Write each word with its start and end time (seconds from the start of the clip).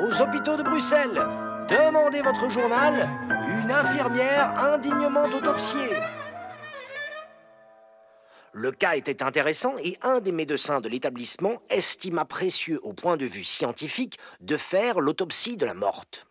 aux 0.00 0.20
hôpitaux 0.20 0.56
de 0.56 0.62
Bruxelles. 0.62 1.26
Demandez 1.68 2.22
votre 2.22 2.48
journal. 2.48 3.08
Une 3.46 3.70
infirmière 3.70 4.58
indignement 4.58 5.24
autopsiée. 5.24 5.96
Le 8.52 8.70
cas 8.70 8.94
était 8.94 9.22
intéressant 9.22 9.74
et 9.82 9.98
un 10.02 10.20
des 10.20 10.30
médecins 10.30 10.80
de 10.80 10.88
l'établissement 10.88 11.60
estima 11.70 12.24
précieux 12.24 12.78
au 12.84 12.92
point 12.92 13.16
de 13.16 13.26
vue 13.26 13.42
scientifique 13.42 14.18
de 14.40 14.56
faire 14.56 15.00
l'autopsie 15.00 15.56
de 15.56 15.66
la 15.66 15.74
morte. 15.74 16.26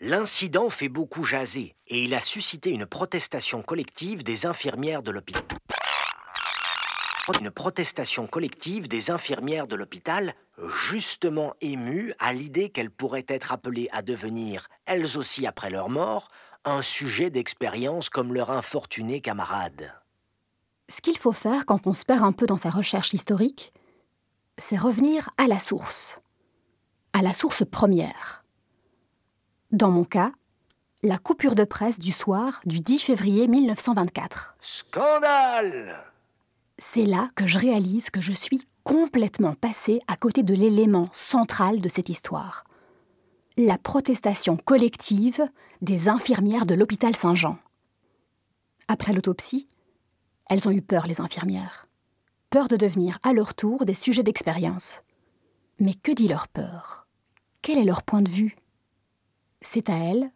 L'incident 0.00 0.68
fait 0.68 0.88
beaucoup 0.88 1.22
jaser 1.22 1.76
et 1.86 2.02
il 2.02 2.14
a 2.14 2.20
suscité 2.20 2.70
une 2.70 2.86
protestation 2.86 3.62
collective 3.62 4.24
des 4.24 4.46
infirmières 4.46 5.02
de 5.02 5.12
l'hôpital. 5.12 5.44
Une 7.40 7.52
protestation 7.52 8.26
collective 8.26 8.88
des 8.88 9.12
infirmières 9.12 9.68
de 9.68 9.76
l'hôpital, 9.76 10.34
justement 10.90 11.54
émues 11.60 12.12
à 12.18 12.32
l'idée 12.32 12.68
qu'elles 12.68 12.90
pourraient 12.90 13.26
être 13.28 13.52
appelées 13.52 13.88
à 13.92 14.02
devenir, 14.02 14.66
elles 14.86 15.16
aussi 15.16 15.46
après 15.46 15.70
leur 15.70 15.88
mort, 15.88 16.30
un 16.64 16.82
sujet 16.82 17.30
d'expérience 17.30 18.10
comme 18.10 18.34
leurs 18.34 18.50
infortunés 18.50 19.20
camarades. 19.20 19.94
Ce 20.88 21.00
qu'il 21.00 21.16
faut 21.16 21.32
faire 21.32 21.64
quand 21.64 21.86
on 21.86 21.94
se 21.94 22.04
perd 22.04 22.24
un 22.24 22.32
peu 22.32 22.46
dans 22.46 22.58
sa 22.58 22.70
recherche 22.70 23.14
historique, 23.14 23.72
c'est 24.58 24.76
revenir 24.76 25.30
à 25.38 25.46
la 25.46 25.60
source, 25.60 26.20
à 27.12 27.22
la 27.22 27.32
source 27.32 27.64
première. 27.64 28.44
Dans 29.70 29.90
mon 29.90 30.04
cas, 30.04 30.32
la 31.04 31.18
coupure 31.18 31.54
de 31.54 31.64
presse 31.64 32.00
du 32.00 32.12
soir 32.12 32.60
du 32.66 32.80
10 32.80 32.98
février 32.98 33.46
1924. 33.46 34.56
Scandale 34.60 36.11
C'est 36.78 37.06
là 37.06 37.28
que 37.34 37.46
je 37.46 37.58
réalise 37.58 38.10
que 38.10 38.20
je 38.20 38.32
suis 38.32 38.62
complètement 38.82 39.54
passée 39.54 40.00
à 40.08 40.16
côté 40.16 40.42
de 40.42 40.54
l'élément 40.54 41.06
central 41.12 41.80
de 41.80 41.88
cette 41.88 42.08
histoire. 42.08 42.64
La 43.56 43.78
protestation 43.78 44.56
collective 44.56 45.46
des 45.82 46.08
infirmières 46.08 46.66
de 46.66 46.74
l'hôpital 46.74 47.14
Saint-Jean. 47.14 47.58
Après 48.88 49.12
l'autopsie, 49.12 49.68
elles 50.48 50.66
ont 50.68 50.72
eu 50.72 50.82
peur, 50.82 51.06
les 51.06 51.20
infirmières. 51.20 51.86
Peur 52.50 52.68
de 52.68 52.76
devenir 52.76 53.18
à 53.22 53.32
leur 53.32 53.54
tour 53.54 53.84
des 53.84 53.94
sujets 53.94 54.22
d'expérience. 54.22 55.02
Mais 55.78 55.94
que 55.94 56.12
dit 56.12 56.28
leur 56.28 56.48
peur? 56.48 57.06
Quel 57.62 57.78
est 57.78 57.84
leur 57.84 58.02
point 58.02 58.22
de 58.22 58.30
vue? 58.30 58.56
C'est 59.60 59.88
à 59.88 59.96
elles 59.96 60.30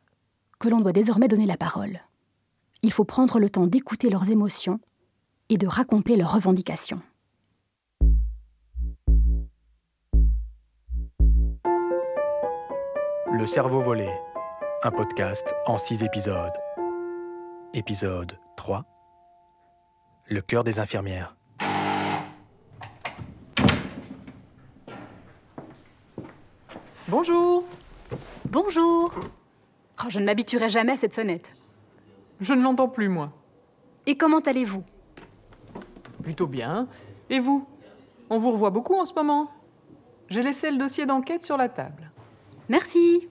que 0.58 0.68
l'on 0.68 0.80
doit 0.80 0.92
désormais 0.92 1.28
donner 1.28 1.46
la 1.46 1.56
parole. 1.56 2.00
Il 2.82 2.92
faut 2.92 3.04
prendre 3.04 3.38
le 3.38 3.50
temps 3.50 3.66
d'écouter 3.66 4.08
leurs 4.08 4.30
émotions 4.30 4.80
et 5.48 5.58
de 5.58 5.66
raconter 5.66 6.16
leurs 6.16 6.32
revendications. 6.34 7.00
Le 13.32 13.46
cerveau 13.46 13.80
volé, 13.82 14.08
un 14.82 14.90
podcast 14.90 15.54
en 15.66 15.78
six 15.78 16.02
épisodes. 16.02 16.52
Épisode 17.74 18.38
3 18.56 18.84
Le 20.28 20.40
cœur 20.40 20.64
des 20.64 20.78
infirmières. 20.80 21.36
Bonjour 27.08 27.64
Bonjour 28.50 29.14
Oh, 30.04 30.06
Je 30.08 30.18
ne 30.20 30.24
m'habituerai 30.24 30.68
jamais 30.68 30.92
à 30.92 30.96
cette 30.96 31.12
sonnette. 31.12 31.52
Je 32.40 32.52
ne 32.52 32.62
l'entends 32.62 32.88
plus, 32.88 33.08
moi. 33.08 33.32
Et 34.06 34.16
comment 34.16 34.40
allez-vous? 34.40 34.84
Plutôt 36.26 36.48
bien. 36.48 36.88
Et 37.30 37.38
vous? 37.38 37.64
On 38.30 38.38
vous 38.40 38.50
revoit 38.50 38.70
beaucoup 38.70 38.96
en 38.96 39.04
ce 39.04 39.14
moment 39.14 39.48
J'ai 40.28 40.42
laissé 40.42 40.72
le 40.72 40.76
dossier 40.76 41.06
d'enquête 41.06 41.44
sur 41.44 41.56
la 41.56 41.68
table. 41.68 42.10
Merci. 42.68 43.28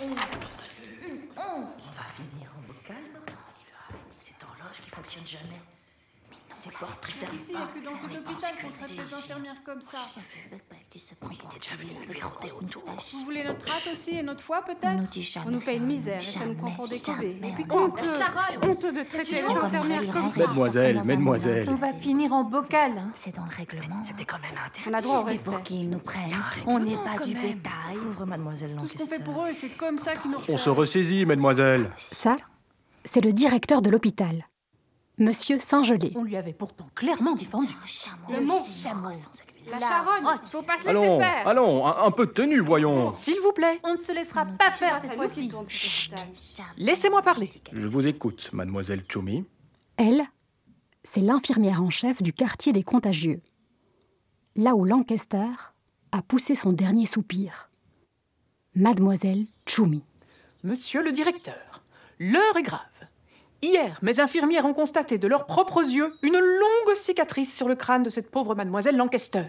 On 0.00 0.06
va 1.92 2.04
finir 2.08 2.50
en 2.56 2.62
bocal, 2.66 2.96
Morgan. 3.12 3.36
Il 3.60 3.70
leur 3.70 3.82
avait 3.88 3.98
dit 4.10 4.16
cette 4.20 4.42
horloge 4.42 4.80
qui 4.82 4.90
fonctionne 4.90 5.26
jamais. 5.26 5.60
Ces 6.54 6.70
portes 6.70 7.04
qui 7.06 7.12
ferment 7.12 7.34
Ici, 7.36 7.52
il 7.52 7.56
n'y 7.56 7.62
pas. 7.62 7.68
a 7.70 7.72
que 7.74 7.84
dans 7.84 7.92
On 7.92 7.96
cet 7.96 8.10
est 8.10 8.14
pas 8.20 8.30
en 8.30 8.32
hôpital 8.32 8.54
qu'on 8.56 8.70
traite 8.70 8.88
sécurité 8.88 8.96
les 8.96 9.08
ici. 9.08 9.14
infirmières 9.14 9.62
comme 9.64 9.80
ça. 9.80 9.98
Qui 10.90 10.98
se 10.98 11.14
autour. 12.60 12.82
Vous 13.12 13.24
voulez 13.24 13.44
notre 13.44 13.66
rate 13.66 13.88
aussi 13.92 14.16
et 14.16 14.22
notre 14.22 14.42
foie 14.42 14.62
On 14.62 14.74
peut-être 14.74 15.44
On 15.46 15.50
nous 15.50 15.60
paye 15.60 15.76
une 15.78 15.86
misère 15.86 16.18
et 16.18 16.20
ça 16.20 16.46
nous 16.46 16.54
prend 16.54 16.70
pour 16.70 16.88
des 16.88 17.00
cobés. 17.00 17.36
Et 17.42 17.52
puis 17.52 17.64
Sharon, 17.64 18.70
honteux 18.70 18.92
de 18.92 19.02
traiter 19.02 19.32
les 19.32 19.44
infirmières 19.44 20.00
on 20.08 20.12
comme 20.12 20.30
ça 20.30 20.46
Mademoiselle, 20.46 21.02
mesdemoiselle. 21.04 21.68
On 21.70 21.74
va 21.74 21.92
finir 21.92 22.32
en 22.32 22.44
bocal. 22.44 22.92
C'est 23.14 23.34
dans 23.34 23.44
le 23.44 23.54
règlement. 23.54 24.02
C'était 24.02 24.24
quand 24.24 24.38
même 24.38 24.58
interdit. 24.66 24.90
On 24.90 24.94
a 24.94 25.00
droit 25.00 25.20
au 25.20 25.24
respect. 25.24 25.50
pour 25.50 25.62
qu'ils 25.62 25.88
nous 25.88 25.98
prennent, 25.98 26.36
on 26.66 26.78
n'est 26.78 26.96
pas 26.96 27.24
du 27.24 27.34
bétail. 27.34 27.96
Pauvre 28.02 28.26
mademoiselle 28.26 28.76
Tout 28.80 28.88
ce 28.88 28.96
qu'on 28.98 29.06
fait 29.06 29.22
pour 29.22 29.44
eux, 29.44 29.52
c'est 29.54 29.70
comme 29.70 29.98
ça 29.98 30.14
qu'ils 30.14 30.30
nous 30.30 30.38
On 30.48 30.56
se 30.56 30.70
ressaisit, 30.70 31.26
mademoiselle. 31.26 31.90
Ça, 31.96 32.36
c'est 33.04 33.24
le 33.24 33.32
directeur 33.32 33.82
de 33.82 33.90
l'hôpital, 33.90 34.46
Monsieur 35.18 35.58
Saint-Gelais. 35.58 36.12
On 36.14 36.22
lui 36.22 36.36
avait 36.36 36.52
pourtant 36.52 36.88
clairement 36.94 37.34
défendu. 37.34 37.72
Le 38.30 38.40
mot 38.40 38.60
La 39.70 39.78
Charonne, 39.78 40.38
faut 40.50 40.62
pas 40.62 40.74
se 40.74 40.78
laisser 40.78 40.88
Allons, 40.90 41.20
faire 41.20 41.48
allons, 41.48 41.86
un, 41.86 42.04
un 42.06 42.10
peu 42.10 42.26
de 42.26 42.32
tenue, 42.32 42.60
voyons. 42.60 43.12
S'il 43.12 43.38
vous 43.40 43.52
plaît, 43.52 43.80
On 43.84 43.92
ne 43.94 43.98
se 43.98 44.12
laissera 44.12 44.44
pas 44.46 44.70
faire 44.70 44.98
cette 44.98 45.14
fois-ci. 45.14 45.50
hôpital. 45.54 46.66
laissez-moi 46.76 47.22
parler. 47.22 47.50
Je 47.72 47.86
vous 47.86 48.06
écoute, 48.06 48.50
mademoiselle 48.52 49.02
Choumi. 49.08 49.44
Elle, 49.96 50.22
c'est 51.04 51.20
l'infirmière 51.20 51.82
en 51.82 51.90
chef 51.90 52.22
du 52.22 52.32
quartier 52.32 52.72
des 52.72 52.82
contagieux. 52.82 53.40
Là 54.56 54.74
où 54.74 54.84
Lancaster 54.84 55.46
a 56.12 56.22
poussé 56.22 56.54
son 56.54 56.72
dernier 56.72 57.06
soupir. 57.06 57.70
Mademoiselle 58.74 59.46
Choumi. 59.66 60.02
Monsieur 60.64 61.02
le 61.02 61.12
directeur, 61.12 61.82
l'heure 62.18 62.56
est 62.56 62.62
grave. 62.62 62.80
Hier, 63.60 63.98
mes 64.02 64.20
infirmières 64.20 64.66
ont 64.66 64.74
constaté 64.74 65.18
de 65.18 65.26
leurs 65.26 65.46
propres 65.46 65.82
yeux 65.82 66.14
une 66.22 66.38
longue 66.38 66.94
cicatrice 66.94 67.56
sur 67.56 67.66
le 67.68 67.74
crâne 67.74 68.04
de 68.04 68.10
cette 68.10 68.30
pauvre 68.30 68.54
mademoiselle 68.54 68.96
Lancaster. 68.96 69.46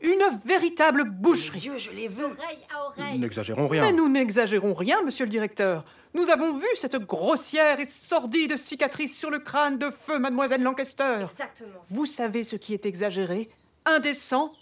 Une 0.00 0.22
véritable 0.44 1.04
boucherie. 1.04 1.58
Dieu, 1.60 1.78
je 1.78 1.90
les 1.90 2.08
veux. 2.08 2.24
Oreille 2.26 2.58
à 2.74 2.84
oreille. 2.86 3.18
N'exagérons 3.18 3.68
Mais 3.70 3.80
rien. 3.80 3.92
nous 3.92 4.08
n'exagérons 4.08 4.74
rien, 4.74 5.02
monsieur 5.02 5.24
le 5.24 5.30
directeur. 5.30 5.84
Nous 6.14 6.30
avons 6.30 6.56
vu 6.56 6.66
cette 6.74 6.96
grossière 6.96 7.78
et 7.80 7.84
sordide 7.84 8.56
cicatrice 8.56 9.16
sur 9.16 9.30
le 9.30 9.38
crâne 9.40 9.78
de 9.78 9.90
feu 9.90 10.18
mademoiselle 10.18 10.62
Lancaster. 10.62 11.26
Exactement. 11.30 11.80
Vous 11.90 12.06
savez 12.06 12.42
ce 12.44 12.56
qui 12.56 12.74
est 12.74 12.86
exagéré, 12.86 13.48
indécent? 13.84 14.52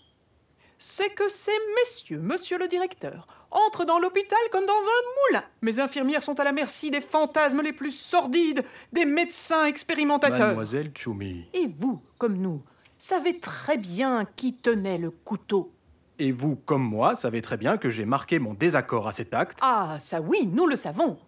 C'est 0.79 1.11
que 1.15 1.29
ces 1.31 1.53
messieurs, 1.77 2.19
monsieur 2.19 2.59
le 2.59 2.69
directeur, 2.69 3.27
entrent 3.57 3.85
dans 3.85 3.99
l'hôpital 3.99 4.39
comme 4.53 4.67
dans 4.67 4.73
un 4.73 5.33
moulin. 5.33 5.45
Mes 5.63 5.81
infirmières 5.81 6.23
sont 6.23 6.39
à 6.39 6.45
la 6.45 6.53
merci 6.53 6.91
des 6.91 7.01
fantasmes 7.01 7.63
les 7.63 7.73
plus 7.73 7.91
sordides, 7.91 8.65
des 8.93 9.05
médecins 9.05 9.65
expérimentateurs. 9.65 10.49
Mademoiselle 10.49 10.93
Choumi. 10.95 11.47
Et 11.55 11.67
vous, 11.67 12.01
comme 12.19 12.37
nous, 12.37 12.63
savez 12.99 13.41
très 13.41 13.79
bien 13.79 14.27
qui 14.37 14.55
tenait 14.55 14.99
le 14.99 15.11
couteau. 15.11 15.73
Et 16.19 16.33
vous, 16.33 16.57
comme 16.57 16.83
moi, 16.83 17.17
savez 17.17 17.43
très 17.43 17.57
bien 17.57 17.77
que 17.77 17.91
j'ai 17.91 18.05
marqué 18.05 18.39
mon 18.39 18.55
désaccord 18.55 19.09
à 19.09 19.13
cet 19.13 19.35
acte. 19.35 19.59
Ah, 19.63 19.97
ça 20.01 20.21
oui, 20.21 20.47
nous 20.47 20.67
le 20.67 20.77
savons. 20.77 21.19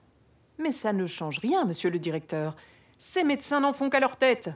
Mais 0.59 0.71
ça 0.71 0.93
ne 0.93 1.07
change 1.07 1.39
rien, 1.39 1.65
monsieur 1.65 1.91
le 1.91 1.99
directeur. 1.99 2.57
Ces 2.97 3.23
médecins 3.23 3.61
n'en 3.61 3.73
font 3.73 3.91
qu'à 3.91 4.01
leur 4.01 4.17
tête. 4.17 4.51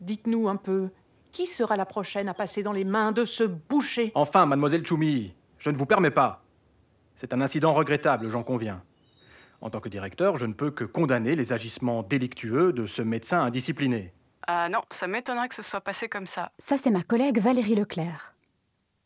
Dites-nous 0.00 0.48
un 0.48 0.56
peu, 0.56 0.90
qui 1.30 1.46
sera 1.46 1.76
la 1.76 1.86
prochaine 1.86 2.28
à 2.28 2.34
passer 2.34 2.62
dans 2.62 2.72
les 2.72 2.84
mains 2.84 3.12
de 3.12 3.24
ce 3.24 3.44
boucher? 3.44 4.12
Enfin, 4.14 4.46
mademoiselle 4.46 4.84
Choumi, 4.84 5.34
je 5.58 5.70
ne 5.70 5.76
vous 5.76 5.86
permets 5.86 6.10
pas. 6.10 6.42
C'est 7.16 7.32
un 7.32 7.40
incident 7.40 7.72
regrettable, 7.72 8.28
j'en 8.28 8.42
conviens. 8.42 8.82
En 9.62 9.70
tant 9.70 9.80
que 9.80 9.88
directeur, 9.88 10.36
je 10.36 10.44
ne 10.44 10.52
peux 10.52 10.70
que 10.70 10.84
condamner 10.84 11.34
les 11.34 11.54
agissements 11.54 12.02
délictueux 12.02 12.74
de 12.74 12.86
ce 12.86 13.00
médecin 13.00 13.40
indiscipliné. 13.40 14.12
Ah 14.46 14.68
non, 14.68 14.82
ça 14.90 15.06
m'étonnerait 15.06 15.48
que 15.48 15.54
ce 15.54 15.62
soit 15.62 15.80
passé 15.80 16.08
comme 16.08 16.26
ça. 16.26 16.52
Ça, 16.58 16.76
c'est 16.76 16.90
ma 16.90 17.02
collègue 17.02 17.38
Valérie 17.40 17.74
Leclerc, 17.74 18.34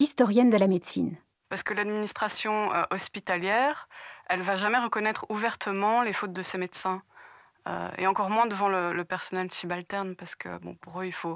historienne 0.00 0.50
de 0.50 0.58
la 0.58 0.66
médecine. 0.66 1.16
Parce 1.48 1.62
que 1.62 1.72
l'administration 1.72 2.74
euh, 2.74 2.82
hospitalière, 2.90 3.88
elle 4.28 4.42
va 4.42 4.56
jamais 4.56 4.78
reconnaître 4.78 5.24
ouvertement 5.28 6.02
les 6.02 6.12
fautes 6.12 6.32
de 6.32 6.42
ses 6.42 6.58
médecins. 6.58 7.02
Euh, 7.68 7.88
et 7.96 8.06
encore 8.08 8.30
moins 8.30 8.46
devant 8.46 8.68
le, 8.68 8.92
le 8.92 9.04
personnel 9.04 9.52
subalterne, 9.52 10.16
parce 10.16 10.34
que 10.34 10.58
bon, 10.58 10.74
pour 10.74 11.00
eux, 11.00 11.06
il 11.06 11.12
faut 11.12 11.34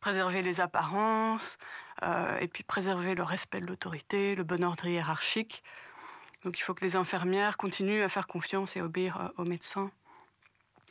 préserver 0.00 0.42
les 0.42 0.60
apparences, 0.60 1.56
euh, 2.02 2.38
et 2.40 2.48
puis 2.48 2.62
préserver 2.62 3.14
le 3.14 3.22
respect 3.22 3.60
de 3.60 3.66
l'autorité, 3.66 4.34
le 4.34 4.44
bon 4.44 4.62
ordre 4.62 4.86
hiérarchique. 4.86 5.62
Donc 6.44 6.58
il 6.58 6.62
faut 6.62 6.74
que 6.74 6.84
les 6.84 6.96
infirmières 6.96 7.56
continuent 7.56 8.02
à 8.02 8.08
faire 8.08 8.26
confiance 8.26 8.76
et 8.76 8.82
obéir 8.82 9.20
euh, 9.20 9.42
aux 9.42 9.46
médecins. 9.46 9.90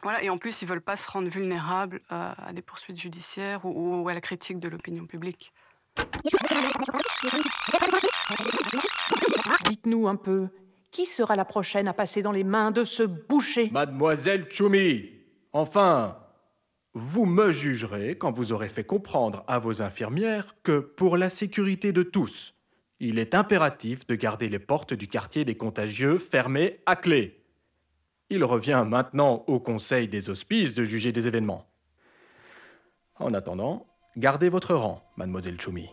Voilà, 0.01 0.21
et 0.21 0.29
en 0.29 0.38
plus, 0.38 0.61
ils 0.61 0.67
veulent 0.67 0.81
pas 0.81 0.97
se 0.97 1.09
rendre 1.09 1.29
vulnérables 1.29 2.01
euh, 2.11 2.33
à 2.38 2.51
des 2.51 2.61
poursuites 2.61 3.00
judiciaires 3.00 3.63
ou, 3.63 4.01
ou 4.01 4.09
à 4.09 4.13
la 4.13 4.21
critique 4.21 4.59
de 4.59 4.67
l'opinion 4.67 5.05
publique. 5.05 5.53
Dites-nous 9.65 10.07
un 10.07 10.15
peu, 10.15 10.50
qui 10.91 11.05
sera 11.05 11.35
la 11.35 11.45
prochaine 11.45 11.88
à 11.88 11.94
passer 11.94 12.21
dans 12.21 12.31
les 12.31 12.44
mains 12.44 12.71
de 12.71 12.83
ce 12.83 13.03
boucher? 13.03 13.69
Mademoiselle 13.71 14.47
Choumi 14.51 15.09
Enfin, 15.53 16.17
vous 16.94 17.25
me 17.25 17.51
jugerez 17.51 18.17
quand 18.17 18.31
vous 18.31 18.51
aurez 18.51 18.69
fait 18.69 18.83
comprendre 18.83 19.44
à 19.47 19.59
vos 19.59 19.81
infirmières 19.81 20.55
que, 20.63 20.79
pour 20.79 21.15
la 21.15 21.29
sécurité 21.29 21.94
de 21.94 22.03
tous, 22.03 22.52
il 23.05 23.19
est 23.19 23.35
impératif 23.35 24.07
de 24.07 24.15
garder 24.15 24.47
les 24.47 24.59
portes 24.59 24.94
du 24.94 25.09
quartier 25.09 25.44
des 25.44 25.57
contagieux 25.57 26.17
fermées 26.17 26.79
à 26.85 26.95
clé. 26.95 27.44
Il 28.29 28.45
revient 28.45 28.85
maintenant 28.88 29.44
au 29.47 29.59
Conseil 29.59 30.07
des 30.07 30.29
hospices 30.29 30.73
de 30.73 30.85
juger 30.85 31.11
des 31.11 31.27
événements. 31.27 31.67
En 33.19 33.33
attendant, 33.33 33.88
gardez 34.15 34.47
votre 34.47 34.73
rang, 34.73 35.03
mademoiselle 35.17 35.59
Choumi. 35.59 35.89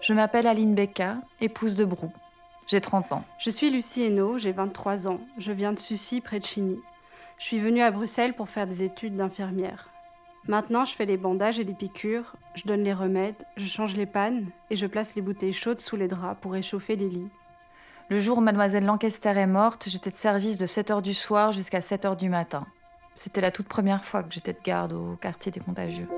Je 0.00 0.14
m'appelle 0.14 0.46
Aline 0.46 0.74
Becca, 0.74 1.18
épouse 1.42 1.76
de 1.76 1.84
Brou. 1.84 2.10
J'ai 2.68 2.80
30 2.80 3.12
ans. 3.12 3.24
Je 3.38 3.50
suis 3.50 3.68
Lucie 3.68 4.04
Hainaut, 4.04 4.38
j'ai 4.38 4.52
23 4.52 5.08
ans. 5.08 5.20
Je 5.36 5.52
viens 5.52 5.74
de 5.74 5.78
Sucy, 5.78 6.22
près 6.22 6.40
de 6.40 6.46
Chigny. 6.46 6.80
Je 7.38 7.44
suis 7.44 7.60
venue 7.60 7.82
à 7.82 7.92
Bruxelles 7.92 8.34
pour 8.34 8.48
faire 8.48 8.66
des 8.66 8.82
études 8.82 9.14
d'infirmière. 9.14 9.90
Maintenant, 10.48 10.84
je 10.84 10.94
fais 10.94 11.06
les 11.06 11.16
bandages 11.16 11.60
et 11.60 11.64
les 11.64 11.72
piqûres, 11.72 12.34
je 12.56 12.64
donne 12.64 12.82
les 12.82 12.92
remèdes, 12.92 13.44
je 13.56 13.66
change 13.66 13.94
les 13.94 14.06
pannes 14.06 14.46
et 14.70 14.76
je 14.76 14.86
place 14.86 15.14
les 15.14 15.22
bouteilles 15.22 15.52
chaudes 15.52 15.80
sous 15.80 15.94
les 15.94 16.08
draps 16.08 16.40
pour 16.40 16.52
réchauffer 16.52 16.96
les 16.96 17.08
lits. 17.08 17.30
Le 18.08 18.18
jour 18.18 18.38
où 18.38 18.40
mademoiselle 18.40 18.84
Lancaster 18.84 19.28
est 19.28 19.46
morte, 19.46 19.88
j'étais 19.88 20.10
de 20.10 20.16
service 20.16 20.58
de 20.58 20.66
7h 20.66 21.00
du 21.00 21.14
soir 21.14 21.52
jusqu'à 21.52 21.78
7h 21.78 22.16
du 22.16 22.28
matin. 22.28 22.66
C'était 23.14 23.40
la 23.40 23.52
toute 23.52 23.68
première 23.68 24.04
fois 24.04 24.24
que 24.24 24.32
j'étais 24.32 24.52
de 24.52 24.62
garde 24.64 24.92
au 24.92 25.16
quartier 25.16 25.52
des 25.52 25.60
contagieux. 25.60 26.08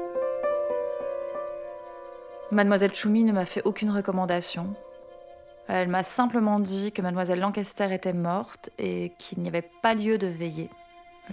Mademoiselle 2.51 2.95
Choumi 2.95 3.25
ne 3.25 3.33
m'a 3.33 3.45
fait 3.45 3.63
aucune 3.67 3.91
recommandation. 3.91 4.75
Elle 5.69 5.89
m'a 5.89 6.03
simplement 6.03 6.61
dit 6.61 6.93
que 6.93 7.03
mademoiselle 7.03 7.41
Lancaster 7.41 7.93
était 7.93 8.15
morte 8.15 8.71
et 8.79 9.13
qu'il 9.19 9.41
n'y 9.41 9.49
avait 9.49 9.69
pas 9.83 9.95
lieu 9.95 10.17
de 10.17 10.27
veiller. 10.27 10.71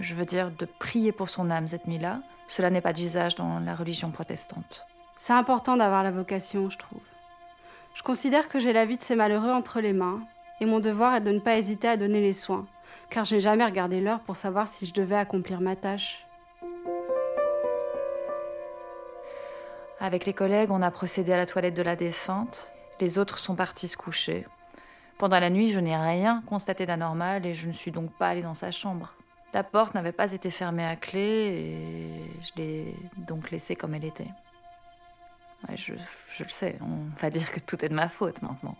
Je 0.00 0.14
veux 0.14 0.24
dire 0.24 0.50
de 0.50 0.64
prier 0.64 1.10
pour 1.10 1.28
son 1.28 1.50
âme 1.50 1.68
cette 1.68 1.88
nuit-là. 1.88 2.20
Cela 2.46 2.70
n'est 2.70 2.80
pas 2.80 2.92
d'usage 2.92 3.34
dans 3.34 3.58
la 3.58 3.74
religion 3.74 4.10
protestante. 4.10 4.86
C'est 5.16 5.32
important 5.32 5.76
d'avoir 5.76 6.04
la 6.04 6.12
vocation, 6.12 6.70
je 6.70 6.78
trouve. 6.78 7.00
Je 7.94 8.02
considère 8.02 8.48
que 8.48 8.60
j'ai 8.60 8.72
la 8.72 8.86
vie 8.86 8.96
de 8.96 9.02
ces 9.02 9.16
malheureux 9.16 9.50
entre 9.50 9.80
les 9.80 9.92
mains, 9.92 10.20
et 10.60 10.66
mon 10.66 10.78
devoir 10.78 11.16
est 11.16 11.20
de 11.20 11.32
ne 11.32 11.40
pas 11.40 11.56
hésiter 11.56 11.88
à 11.88 11.96
donner 11.96 12.20
les 12.20 12.32
soins, 12.32 12.66
car 13.10 13.24
je 13.24 13.34
n'ai 13.34 13.40
jamais 13.40 13.64
regardé 13.64 14.00
l'heure 14.00 14.20
pour 14.20 14.36
savoir 14.36 14.68
si 14.68 14.86
je 14.86 14.94
devais 14.94 15.16
accomplir 15.16 15.60
ma 15.60 15.74
tâche. 15.74 16.24
Avec 19.98 20.26
les 20.26 20.32
collègues, 20.32 20.70
on 20.70 20.80
a 20.80 20.92
procédé 20.92 21.32
à 21.32 21.36
la 21.36 21.46
toilette 21.46 21.74
de 21.74 21.82
la 21.82 21.96
défunte. 21.96 22.70
Les 23.00 23.18
autres 23.18 23.38
sont 23.38 23.56
partis 23.56 23.88
se 23.88 23.96
coucher. 23.96 24.46
Pendant 25.18 25.40
la 25.40 25.50
nuit, 25.50 25.72
je 25.72 25.80
n'ai 25.80 25.96
rien 25.96 26.42
constaté 26.46 26.86
d'anormal 26.86 27.44
et 27.44 27.54
je 27.54 27.66
ne 27.66 27.72
suis 27.72 27.90
donc 27.90 28.12
pas 28.12 28.28
allée 28.28 28.42
dans 28.42 28.54
sa 28.54 28.70
chambre. 28.70 29.17
La 29.58 29.64
porte 29.64 29.96
n'avait 29.96 30.12
pas 30.12 30.30
été 30.30 30.50
fermée 30.50 30.86
à 30.86 30.94
clé 30.94 31.20
et 31.20 32.44
je 32.44 32.62
l'ai 32.62 32.94
donc 33.16 33.50
laissée 33.50 33.74
comme 33.74 33.92
elle 33.92 34.04
était. 34.04 34.28
je, 35.74 35.94
je 36.30 36.44
le 36.44 36.48
sais, 36.48 36.78
on 36.80 37.10
va 37.20 37.28
dire 37.28 37.50
que 37.50 37.58
tout 37.58 37.84
est 37.84 37.88
de 37.88 37.94
ma 37.94 38.08
faute 38.08 38.40
maintenant. 38.40 38.76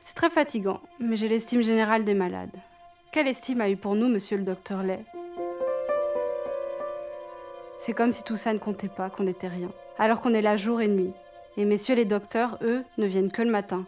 C'est 0.00 0.14
très 0.14 0.30
fatigant, 0.30 0.80
mais 0.98 1.18
j'ai 1.18 1.28
l'estime 1.28 1.60
générale 1.60 2.02
des 2.06 2.14
malades. 2.14 2.56
Quelle 3.12 3.28
estime 3.28 3.60
a 3.60 3.68
eu 3.68 3.76
pour 3.76 3.94
nous, 3.94 4.08
monsieur 4.08 4.38
le 4.38 4.42
docteur 4.42 4.82
Lay? 4.82 5.04
C'est 7.76 7.92
comme 7.92 8.12
si 8.12 8.24
tout 8.24 8.36
ça 8.36 8.54
ne 8.54 8.58
comptait 8.58 8.88
pas, 8.88 9.10
qu'on 9.10 9.24
n'était 9.24 9.48
rien 9.48 9.68
alors 9.98 10.22
qu'on 10.22 10.32
est 10.32 10.40
là 10.40 10.56
jour 10.56 10.80
et 10.80 10.88
nuit. 10.88 11.12
Et 11.58 11.66
messieurs 11.66 11.94
les 11.94 12.06
docteurs, 12.06 12.56
eux, 12.62 12.84
ne 12.96 13.06
viennent 13.06 13.30
que 13.30 13.42
le 13.42 13.50
matin. 13.50 13.84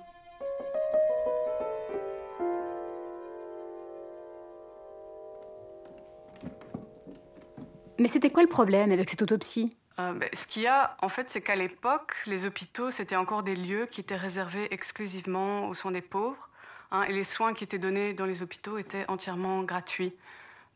Mais 7.99 8.09
c'était 8.09 8.31
quoi 8.31 8.43
le 8.43 8.49
problème 8.49 8.91
avec 8.93 9.11
cette 9.11 9.23
autopsie? 9.23 9.77
Euh, 9.99 10.19
Ce 10.33 10.47
qu'il 10.47 10.63
y 10.63 10.67
a, 10.67 10.97
en 11.01 11.09
fait, 11.09 11.31
c'est 11.31 11.41
qu'à 11.41 11.57
l'époque, 11.57 12.15
les 12.27 12.47
hôpitaux, 12.47 12.91
c'était 12.91 13.17
encore 13.17 13.43
des 13.43 13.57
lieux 13.57 13.87
qui 13.87 14.01
étaient 14.01 14.17
réservés 14.17 14.69
exclusivement 14.73 15.69
aux 15.69 15.75
soins 15.75 15.93
des 15.93 16.03
pauvres. 16.03 16.51
Hein, 16.91 17.05
et 17.05 17.13
les 17.13 17.25
soins 17.25 17.55
qui 17.55 17.65
étaient 17.65 17.79
donnés 17.79 18.13
dans 18.13 18.27
les 18.27 18.43
hôpitaux 18.43 18.79
étaient 18.79 19.05
entièrement 19.09 19.63
gratuits. 19.63 20.15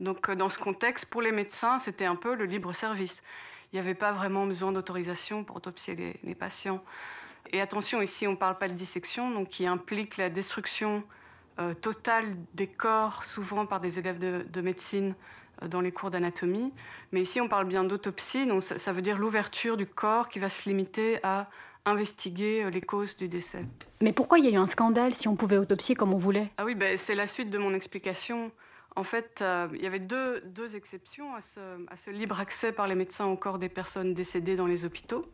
Donc, 0.01 0.29
euh, 0.29 0.37
dans 0.37 0.49
ce 0.49 0.59
contexte, 0.59 1.07
pour 1.07 1.23
les 1.23 1.33
médecins, 1.33 1.79
c'était 1.79 2.05
un 2.05 2.17
peu 2.17 2.35
le 2.35 2.45
libre 2.45 2.73
service 2.73 3.23
il 3.73 3.77
n'y 3.77 3.81
avait 3.81 3.95
pas 3.95 4.13
vraiment 4.13 4.47
besoin 4.47 4.73
d'autorisation 4.73 5.45
pour 5.45 5.57
autopsier 5.57 6.19
les, 6.23 6.35
patients. 6.35 6.83
Et 7.53 7.61
attention, 7.61 8.01
ici, 8.01 8.27
on 8.27 8.33
ne 8.33 8.37
parle 8.37 8.57
pas 8.57 8.69
de 8.69 8.75
dissection, 8.75 9.31
donc 9.31 9.49
qui 9.49 9.67
implique 9.67 10.17
la 10.17 10.31
destruction 10.31 11.05
euh, 11.59 11.75
totale 11.75 12.37
des 12.55 12.67
corps, 12.67 13.25
souvent 13.25 13.67
par 13.67 13.81
des 13.81 13.99
élèves 13.99 14.19
de, 14.19 14.61
médecine 14.61 15.15
dans 15.67 15.81
les 15.81 15.93
cours 15.93 16.11
d'anatomie. 16.11 16.73
Mais 17.13 17.21
ici, 17.21 17.41
on 17.41 17.49
parle 17.49 17.67
bien 17.67 17.85
d'autopsie, 17.85 18.47
donc 18.47 18.63
ça, 18.63 18.93
veut 18.93 19.03
dire 19.03 19.19
l'ouverture 19.19 19.77
du 19.77 19.87
corps 19.87 20.29
qui 20.29 20.39
va 20.39 20.49
se 20.49 20.69
limiter 20.69 21.19
à 21.23 21.49
investiguer 21.85 22.65
euh, 22.65 22.71
les 22.71 22.81
causes 22.81 23.17
du 23.17 23.29
décès. 23.29 23.65
Mais 24.01 24.13
pourquoi 24.13 24.39
il 24.39 24.45
y 24.45 24.49
a 24.49 24.51
eu 24.51 24.57
un 24.57 24.67
scandale 24.67 25.15
si 25.15 25.27
on 25.29 25.37
pouvait 25.37 25.57
autopsier 25.57 25.95
comme 25.95 26.13
on 26.13 26.19
voulait? 26.19 26.51
Ah 26.59 26.65
oui, 26.65 26.75
ben, 26.75 26.97
c'est 26.97 27.15
la 27.15 27.27
suite 27.27 27.51
de 27.51 27.59
mon 27.59 27.73
explication. 27.75 28.53
En 28.97 29.05
fait, 29.05 29.41
euh, 29.43 29.69
il 29.75 29.83
y 29.83 29.87
avait 29.87 30.01
deux, 30.01 30.43
exceptions 30.75 31.35
à 31.35 31.41
ce, 31.41 32.11
libre 32.11 32.41
accès 32.41 32.73
par 32.73 32.87
les 32.87 32.95
médecins 32.95 33.27
au 33.27 33.37
corps 33.37 33.59
des 33.59 33.69
personnes 33.69 34.13
décédées 34.13 34.57
dans 34.57 34.67
les 34.67 34.85
hôpitaux. 34.85 35.25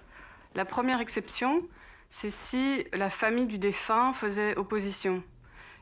La 0.54 0.64
première 0.64 1.00
exception, 1.00 1.62
c'est 2.08 2.30
si 2.30 2.84
la 2.92 3.10
famille 3.10 3.46
du 3.46 3.58
défunt 3.58 4.12
faisait 4.12 4.56
opposition. 4.56 5.22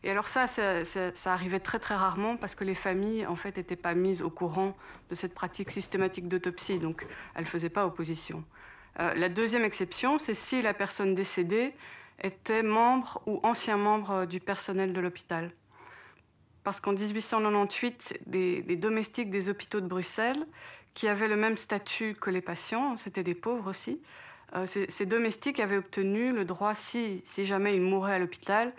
Et 0.04 0.10
alors 0.10 0.26
ça, 0.26 0.46
ça, 0.46 1.32
arrivait 1.32 1.60
très 1.60 1.78
très 1.78 1.94
rarement 1.94 2.36
parce 2.36 2.54
que 2.54 2.64
les 2.64 2.74
familles, 2.74 3.26
en 3.26 3.36
fait, 3.36 3.56
n'étaient 3.56 3.76
pas 3.76 3.94
mises 3.94 4.20
au 4.20 4.30
courant 4.30 4.76
de 5.10 5.14
cette 5.14 5.34
pratique 5.34 5.70
systématique 5.70 6.26
d'autopsie, 6.26 6.78
donc 6.78 7.06
elles 7.34 7.44
ne 7.44 7.48
faisaient 7.48 7.70
pas 7.70 7.86
opposition. 7.86 8.44
Euh, 8.98 9.14
la 9.14 9.28
deuxième 9.28 9.64
exception, 9.64 10.18
c'est 10.18 10.34
si 10.34 10.60
la 10.60 10.74
personne 10.74 11.14
décédée 11.14 11.72
était 12.22 12.62
membre 12.62 13.22
ou 13.26 13.40
ancien 13.42 13.76
membre 13.76 14.26
du 14.26 14.40
personnel 14.40 14.92
de 14.92 15.00
l'hôpital 15.00 15.52
parce 16.64 16.80
qu'en 16.80 16.92
1898, 16.92 18.20
des, 18.26 18.62
domestiques 18.76 19.30
des 19.30 19.48
hôpitaux 19.48 19.80
de 19.80 19.86
Bruxelles, 19.86 20.46
qui 20.94 21.08
avaient 21.08 21.28
le 21.28 21.36
même 21.36 21.56
statut 21.56 22.14
que 22.14 22.30
les 22.30 22.42
patients, 22.42 22.96
c'était 22.96 23.22
des 23.22 23.34
pauvres 23.34 23.70
aussi, 23.70 24.00
euh, 24.54 24.66
ces, 24.66 25.06
domestiques 25.06 25.60
avaient 25.60 25.78
obtenu 25.78 26.32
le 26.32 26.44
droit, 26.44 26.74
si, 26.74 27.22
si 27.24 27.44
jamais 27.44 27.74
ils 27.74 27.80
mouraient 27.80 28.14
à 28.14 28.18
l'hôpital, 28.18 28.72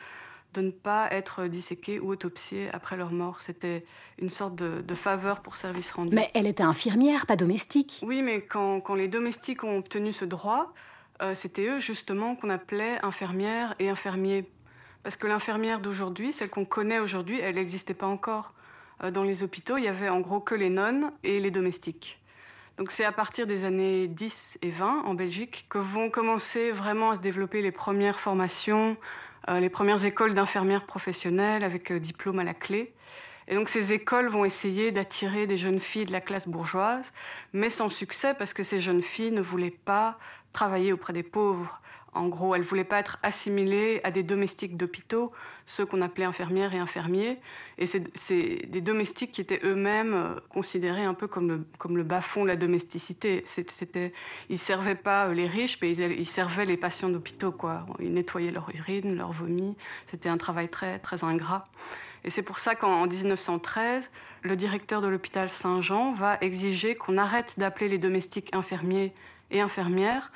de 0.54 0.62
ne 0.62 0.72
pas 0.72 1.08
être 1.12 1.46
disséqués 1.48 2.00
ou 2.00 2.10
autopsiés 2.10 2.70
après 2.72 2.96
leur 2.98 3.12
mort. 3.12 3.42
C'était 3.42 3.86
une 4.20 4.30
sorte 4.30 4.56
de, 4.56 4.94
faveur 4.94 5.42
pour 5.42 5.58
service 5.58 5.92
rendu. 5.92 6.16
Mais 6.16 6.30
elle 6.34 6.48
était 6.48 6.64
infirmière, 6.64 7.26
pas 7.26 7.36
domestique. 7.36 8.02
Oui, 8.04 8.22
mais 8.22 8.42
quand, 8.42 8.80
quand 8.82 8.96
les 8.96 9.08
domestiques 9.08 9.64
ont 9.64 9.78
obtenu 9.78 10.14
ce 10.14 10.26
droit, 10.26 10.74
euh, 11.22 11.34
c'était 11.34 11.68
eux 11.68 11.80
justement 11.80 12.36
qu'on 12.36 12.50
appelait 12.50 13.00
infirmières 13.04 13.74
et 13.80 13.90
infirmiers 13.90 14.46
parce 15.04 15.18
que 15.18 15.28
l'infirmière 15.28 15.82
d'aujourd'hui, 15.82 16.32
celle 16.32 16.50
qu'on 16.50 16.66
connaît 16.66 17.00
aujourd'hui, 17.00 17.40
elle 17.40 17.56
n'existait 17.56 17.94
pas 17.94 18.08
encore. 18.08 18.54
Euh, 19.04 19.12
dans 19.12 19.24
les 19.24 19.44
hôpitaux, 19.44 19.78
il 19.78 19.84
y 19.84 19.88
avait 19.88 20.10
en 20.10 20.22
gros 20.22 20.40
que 20.40 20.56
les 20.56 20.70
nonnes 20.70 21.12
et 21.24 21.40
les 21.40 21.52
domestiques. 21.52 22.22
Donc 22.78 22.90
c'est 22.90 23.06
à 23.06 23.12
partir 23.12 23.46
des 23.46 23.66
années 23.66 24.08
10 24.08 24.60
et 24.62 24.72
20 24.72 25.04
en 25.06 25.14
Belgique 25.14 25.68
que 25.70 25.78
vont 25.78 26.10
commencer 26.10 26.72
vraiment 26.72 27.12
à 27.12 27.18
se 27.18 27.22
développer 27.22 27.62
les 27.62 27.72
premières 27.72 28.20
formations, 28.20 28.98
les 29.48 29.70
premières 29.70 30.06
écoles 30.06 30.34
d'infirmières 30.34 30.86
professionnelles 30.86 31.64
avec 31.64 31.92
euh, 31.92 32.00
diplôme 32.00 32.40
à 32.40 32.44
la 32.44 32.54
clé. 32.54 32.94
Et 33.48 33.56
donc 33.56 33.68
ces 33.68 33.92
écoles 33.92 34.28
vont 34.28 34.46
essayer 34.46 34.92
d'attirer 34.92 35.48
des 35.48 35.58
jeunes 35.58 35.80
filles 35.80 36.06
de 36.06 36.14
la 36.14 36.22
classe 36.22 36.48
bourgeoise, 36.48 37.12
mais 37.52 37.70
sans 37.70 37.90
succès 37.90 38.34
parce 38.34 38.54
que 38.54 38.64
ces 38.64 38.80
jeunes 38.80 39.02
filles 39.02 39.32
ne 39.32 39.42
voulaient 39.42 39.78
pas 39.84 40.18
travailler 40.54 40.94
auprès 40.94 41.14
des 41.14 41.24
pauvres. 41.24 41.82
En 42.16 42.28
gros, 42.28 42.54
elle 42.54 42.62
voulait 42.62 42.84
pas 42.84 43.00
être 43.00 43.18
assimilée 43.24 44.00
à 44.04 44.12
des 44.12 44.22
domestiques 44.22 44.78
d'hôpitaux, 44.78 45.32
ceux 45.66 45.86
qu'on 45.86 46.02
appelait 46.02 46.26
infirmières 46.26 46.74
et 46.74 46.78
infirmiers. 46.78 47.40
Et 47.80 47.86
c'est 47.86 48.68
des 48.68 48.82
domestiques 48.82 49.32
qui 49.32 49.42
étaient 49.42 49.62
eux-mêmes 49.64 50.14
euh, 50.14 50.36
considérés 50.50 51.04
un 51.04 51.16
peu 51.16 51.28
comme 51.28 51.66
le, 51.96 52.04
bas-fond 52.04 52.44
de 52.44 52.50
la 52.50 52.56
domesticité. 52.56 53.44
ils 54.50 54.54
ne 54.54 54.58
servaient 54.58 54.96
pas 54.96 55.28
euh, 55.28 55.34
les 55.34 55.48
riches, 55.48 55.80
mais 55.82 55.96
ils, 55.96 56.26
servaient 56.26 56.66
les 56.66 56.78
patients 56.78 57.10
d'hôpitaux. 57.10 57.56
Ils 58.00 58.14
nettoyaient 58.14 58.52
leur 58.52 58.70
urine, 58.76 59.16
leur 59.16 59.32
vomi. 59.32 59.76
C'était 60.06 60.30
un 60.30 60.38
travail 60.38 60.70
très, 60.70 61.00
très 61.00 61.24
ingrat. 61.24 61.64
Et 62.24 62.30
c'est 62.30 62.44
pour 62.44 62.60
ça 62.60 62.76
qu'en 62.76 63.06
1913, 63.06 64.12
le 64.44 64.56
directeur 64.56 65.02
de 65.02 65.08
l'hôpital 65.08 65.50
Saint-Jean 65.50 66.14
va 66.14 66.38
exiger 66.42 66.96
qu'on 66.96 67.18
arrête 67.18 67.56
d'appeler 67.58 67.90
les 67.90 67.98
domestiques 67.98 68.56
infirmiers 68.56 69.14
et 69.52 69.62
infirmières 69.62 70.32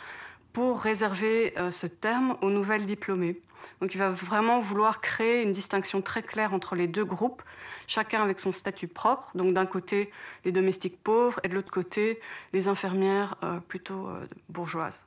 pour 0.58 0.82
réserver 0.82 1.54
euh, 1.60 1.70
ce 1.70 1.86
terme 1.86 2.36
aux 2.42 2.50
nouvelles 2.50 2.88
diplômées. 2.88 3.40
Donc 3.80 3.94
il 3.94 4.00
va 4.00 4.10
vraiment 4.10 4.60
vouloir 4.60 5.02
créer 5.02 5.44
une 5.44 5.52
distinction 5.52 6.02
très 6.02 6.24
claire 6.24 6.52
entre 6.52 6.74
les 6.74 6.88
deux 6.88 7.06
groupes, 7.06 7.44
chacun 7.86 8.24
avec 8.24 8.40
son 8.40 8.52
statut 8.52 8.88
propre. 8.88 9.30
Donc 9.36 9.54
d'un 9.54 9.68
côté 9.68 10.10
les 10.46 10.52
domestiques 10.52 10.98
pauvres 11.04 11.40
et 11.44 11.48
de 11.48 11.54
l'autre 11.54 11.70
côté 11.70 12.20
les 12.54 12.68
infirmières 12.68 13.36
euh, 13.44 13.60
plutôt 13.60 14.08
euh, 14.08 14.26
bourgeoises. 14.50 15.06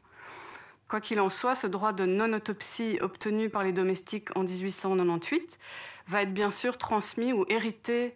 Quoi 0.86 1.00
qu'il 1.00 1.18
en 1.18 1.30
soit, 1.30 1.56
ce 1.56 1.66
droit 1.66 1.92
de 1.92 2.06
non-autopsie 2.06 2.98
obtenu 3.00 3.50
par 3.50 3.64
les 3.64 3.72
domestiques 3.72 4.28
en 4.36 4.44
1898 4.44 5.58
va 6.06 6.22
être 6.22 6.32
bien 6.32 6.52
sûr 6.52 6.78
transmis 6.78 7.32
ou 7.32 7.44
hérité 7.48 8.14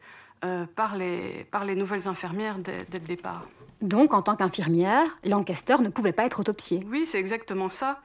par, 0.76 0.94
les, 0.94 1.46
nouvelles 1.74 2.06
infirmières 2.06 2.58
dès 2.58 2.84
le 2.92 3.06
départ. 3.06 3.44
Donc, 3.84 4.14
en 4.14 4.22
tant 4.22 4.34
qu'infirmière, 4.34 5.18
Lancaster 5.24 5.76
ne 5.78 5.90
pouvait 5.90 6.12
pas 6.12 6.24
être 6.24 6.40
autopsié. 6.40 6.80
Oui, 6.88 7.04
c'est 7.04 7.18
exactement 7.18 7.68
ça. 7.68 8.00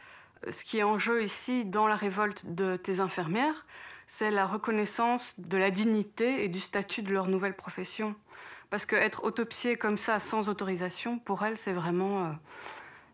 Ce 0.49 0.65
qui 0.65 0.79
est 0.79 0.83
en 0.83 0.97
jeu 0.97 1.23
ici 1.23 1.63
dans 1.63 1.87
la 1.87 1.95
révolte 1.95 2.45
de 2.53 2.75
tes 2.75 2.99
infirmières, 2.99 3.65
c'est 4.05 4.29
la 4.29 4.45
reconnaissance 4.45 5.39
de 5.39 5.55
la 5.55 5.71
dignité 5.71 6.43
et 6.43 6.49
du 6.49 6.59
statut 6.59 7.01
de 7.01 7.13
leur 7.13 7.29
nouvelle 7.29 7.55
profession. 7.55 8.13
Parce 8.69 8.85
qu'être 8.85 9.23
autopsié 9.23 9.77
comme 9.77 9.95
ça, 9.95 10.19
sans 10.19 10.49
autorisation, 10.49 11.17
pour 11.17 11.45
elles, 11.45 11.57
c'est 11.57 11.71
vraiment 11.71 12.25
euh, 12.25 12.31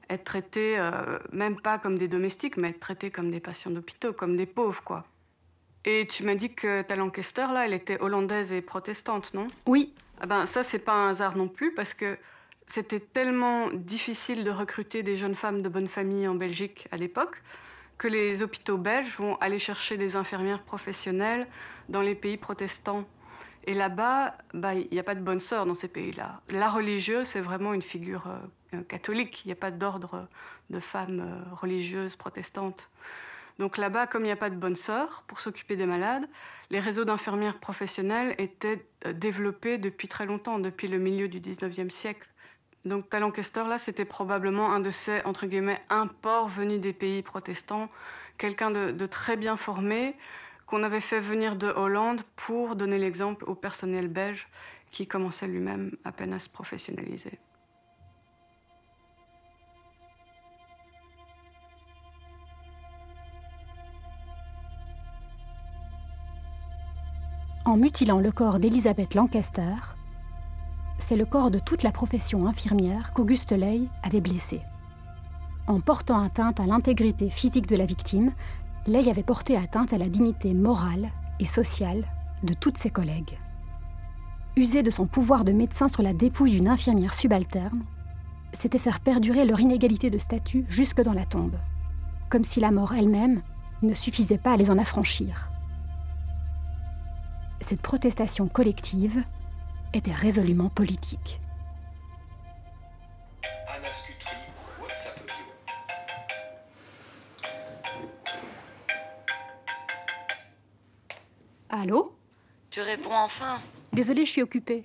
être 0.10 0.24
traité, 0.24 0.80
euh, 0.80 1.20
même 1.32 1.62
pas 1.62 1.78
comme 1.78 2.00
des 2.00 2.08
domestiques, 2.08 2.58
mais 2.58 2.70
être 2.70 2.80
traité 2.80 3.12
comme 3.12 3.30
des 3.30 3.40
patients 3.40 3.70
d'hôpitaux, 3.70 4.12
comme 4.12 4.36
des 4.36 4.48
pauvres, 4.48 4.84
quoi. 4.84 5.06
Et 5.86 6.08
tu 6.08 6.24
m'as 6.24 6.34
dit 6.34 6.52
que 6.52 6.82
ta 6.82 6.96
Lancaster, 6.96 7.46
là, 7.54 7.68
elle 7.68 7.74
était 7.74 8.02
hollandaise 8.02 8.52
et 8.52 8.64
protestante, 8.64 9.36
non? 9.36 9.50
Oui. 9.68 9.94
Ah 10.20 10.26
ben, 10.26 10.48
ça, 10.48 10.64
c'est 10.64 10.80
pas 10.80 10.94
un 10.94 11.10
hasard 11.10 11.38
non 11.38 11.48
plus, 11.48 11.72
parce 11.72 11.94
que 11.94 12.18
c'était 12.68 13.00
tellement 13.00 13.70
difficile 13.72 14.44
de 14.44 14.52
recruter 14.52 15.04
des 15.04 15.16
jeunes 15.16 15.36
femmes 15.36 15.62
de 15.62 15.70
bonne 15.70 15.88
famille 15.88 16.28
en 16.28 16.36
Belgique 16.36 16.88
à 16.92 16.98
l'époque 16.98 17.42
que 17.98 18.08
les 18.08 18.42
hôpitaux 18.42 18.78
belges 18.78 19.16
vont 19.18 19.36
aller 19.38 19.60
chercher 19.60 19.98
des 19.98 20.16
infirmières 20.16 20.64
professionnelles 20.64 21.48
dans 21.90 22.02
les 22.02 22.16
pays 22.16 22.38
protestants. 22.38 23.06
Et 23.68 23.74
là-bas, 23.74 24.38
bah, 24.54 24.74
il 24.74 24.88
n'y 24.92 25.00
a 25.00 25.04
pas 25.04 25.16
de 25.16 25.22
bonne 25.22 25.40
sœur 25.40 25.66
dans 25.66 25.76
ces 25.76 25.88
pays-là. 25.88 26.42
La 26.50 26.70
religieuse, 26.70 27.28
c'est 27.28 27.42
vraiment 27.42 27.74
une 27.74 27.82
figure 27.82 28.28
euh, 28.74 28.82
catholique. 28.84 29.44
Il 29.46 29.48
n'y 29.48 29.54
a 29.54 29.58
pas 29.58 29.72
d'ordre 29.72 30.28
de 30.70 30.80
femmes 30.80 31.22
euh, 31.22 31.56
religieuses 31.56 32.16
protestantes. 32.16 32.90
Donc 33.58 33.78
là-bas, 33.78 34.06
comme 34.06 34.24
il 34.24 34.28
n'y 34.28 34.32
a 34.32 34.38
pas 34.38 34.50
de 34.50 34.56
bonne 34.56 34.76
sœur 34.76 35.24
pour 35.28 35.40
s'occuper 35.40 35.76
des 35.78 35.86
malades, 35.86 36.28
les 36.70 36.80
réseaux 36.80 37.06
d'infirmières 37.06 37.60
professionnelles 37.60 38.36
étaient 38.38 38.86
euh, 39.06 39.14
développés 39.14 39.78
depuis 39.78 40.08
très 40.08 40.26
longtemps, 40.26 40.60
depuis 40.60 40.88
le 40.88 41.00
milieu 41.00 41.28
du 41.28 41.40
19e 41.40 41.90
siècle. 41.90 42.28
Donc 42.86 43.12
Lancaster, 43.12 43.64
là, 43.68 43.80
c'était 43.80 44.06
probablement 44.06 44.72
un 44.72 44.80
de 44.80 44.92
ces, 44.92 45.22
entre 45.26 45.48
guillemets, 45.48 45.82
imports 45.90 46.48
venus 46.48 46.80
des 46.80 46.94
pays 46.94 47.24
protestants, 47.24 47.90
quelqu'un 48.38 48.70
de, 48.70 48.92
de, 48.92 49.06
très 49.08 49.38
bien 49.38 49.58
formé, 49.58 50.16
qu'on 50.68 50.84
avait 50.84 51.02
fait 51.02 51.20
venir 51.20 51.56
de 51.56 51.68
Hollande 51.68 52.22
pour 52.36 52.76
donner 52.76 53.00
l'exemple 53.00 53.46
au 53.46 53.56
personnel 53.56 54.08
belge 54.08 54.48
qui 54.92 55.08
commençait 55.08 55.48
lui-même 55.48 55.92
à 56.04 56.12
peine 56.12 56.34
à 56.34 56.40
se 56.40 56.48
professionnaliser. 56.48 57.40
En 67.66 67.78
mutilant 67.78 68.20
le 68.20 68.32
corps 68.32 68.60
d'Elizabeth 68.60 69.16
Lancaster, 69.16 69.74
c'est 70.98 71.16
le 71.16 71.26
corps 71.26 71.52
de 71.52 71.60
toute 71.60 71.84
la 71.84 71.92
profession 71.92 72.48
infirmière 72.48 73.14
qu'Auguste 73.14 73.52
Ley 73.52 73.82
avait 74.04 74.22
blessé. 74.22 74.62
En 75.68 75.80
portant 75.80 76.20
atteinte 76.20 76.60
à 76.60 76.66
l'intégrité 76.66 77.30
physique 77.30 77.68
de 77.68 77.76
la 77.76 77.86
victime, 77.86 78.32
Ley 78.88 79.10
avait 79.10 79.24
porté 79.24 79.58
atteinte 79.58 79.94
à 79.94 79.98
la 79.98 80.08
dignité 80.08 80.54
morale 80.54 81.10
et 81.40 81.46
sociale 81.46 82.06
de 82.44 82.54
toutes 82.54 82.78
ses 82.78 82.90
collègues. 82.90 83.38
User 84.56 84.84
de 84.84 84.92
son 84.92 85.06
pouvoir 85.06 85.44
de 85.44 85.52
médecin 85.52 85.88
sur 85.88 86.04
la 86.04 86.14
dépouille 86.14 86.52
d'une 86.52 86.68
infirmière 86.68 87.14
subalterne, 87.14 87.84
c'était 88.54 88.80
faire 88.80 89.02
perdurer 89.02 89.46
leur 89.46 89.60
inégalité 89.60 90.10
de 90.10 90.18
statut 90.18 90.66
jusque 90.70 91.02
dans 91.02 91.14
la 91.14 91.26
tombe, 91.26 91.58
comme 92.30 92.44
si 92.44 92.60
la 92.60 92.72
mort 92.72 92.94
elle-même 92.94 93.42
ne 93.82 93.94
suffisait 93.94 94.38
pas 94.38 94.54
à 94.54 94.58
les 94.58 94.72
en 94.72 94.78
affranchir. 94.78 95.50
Cette 97.60 97.82
protestation 97.82 98.48
collective 98.48 99.24
était 99.94 100.14
résolument 100.14 100.70
politique. 100.70 101.40
Anna 103.68 103.92
Scutri, 103.92 104.36
WhatsApp 104.82 105.20
audio. 105.22 105.46
Allô? 111.70 112.16
Tu 112.70 112.82
réponds 112.82 113.14
enfin 113.16 113.60
Désolée, 113.94 114.26
je 114.26 114.32
suis 114.32 114.42
occupée. 114.42 114.84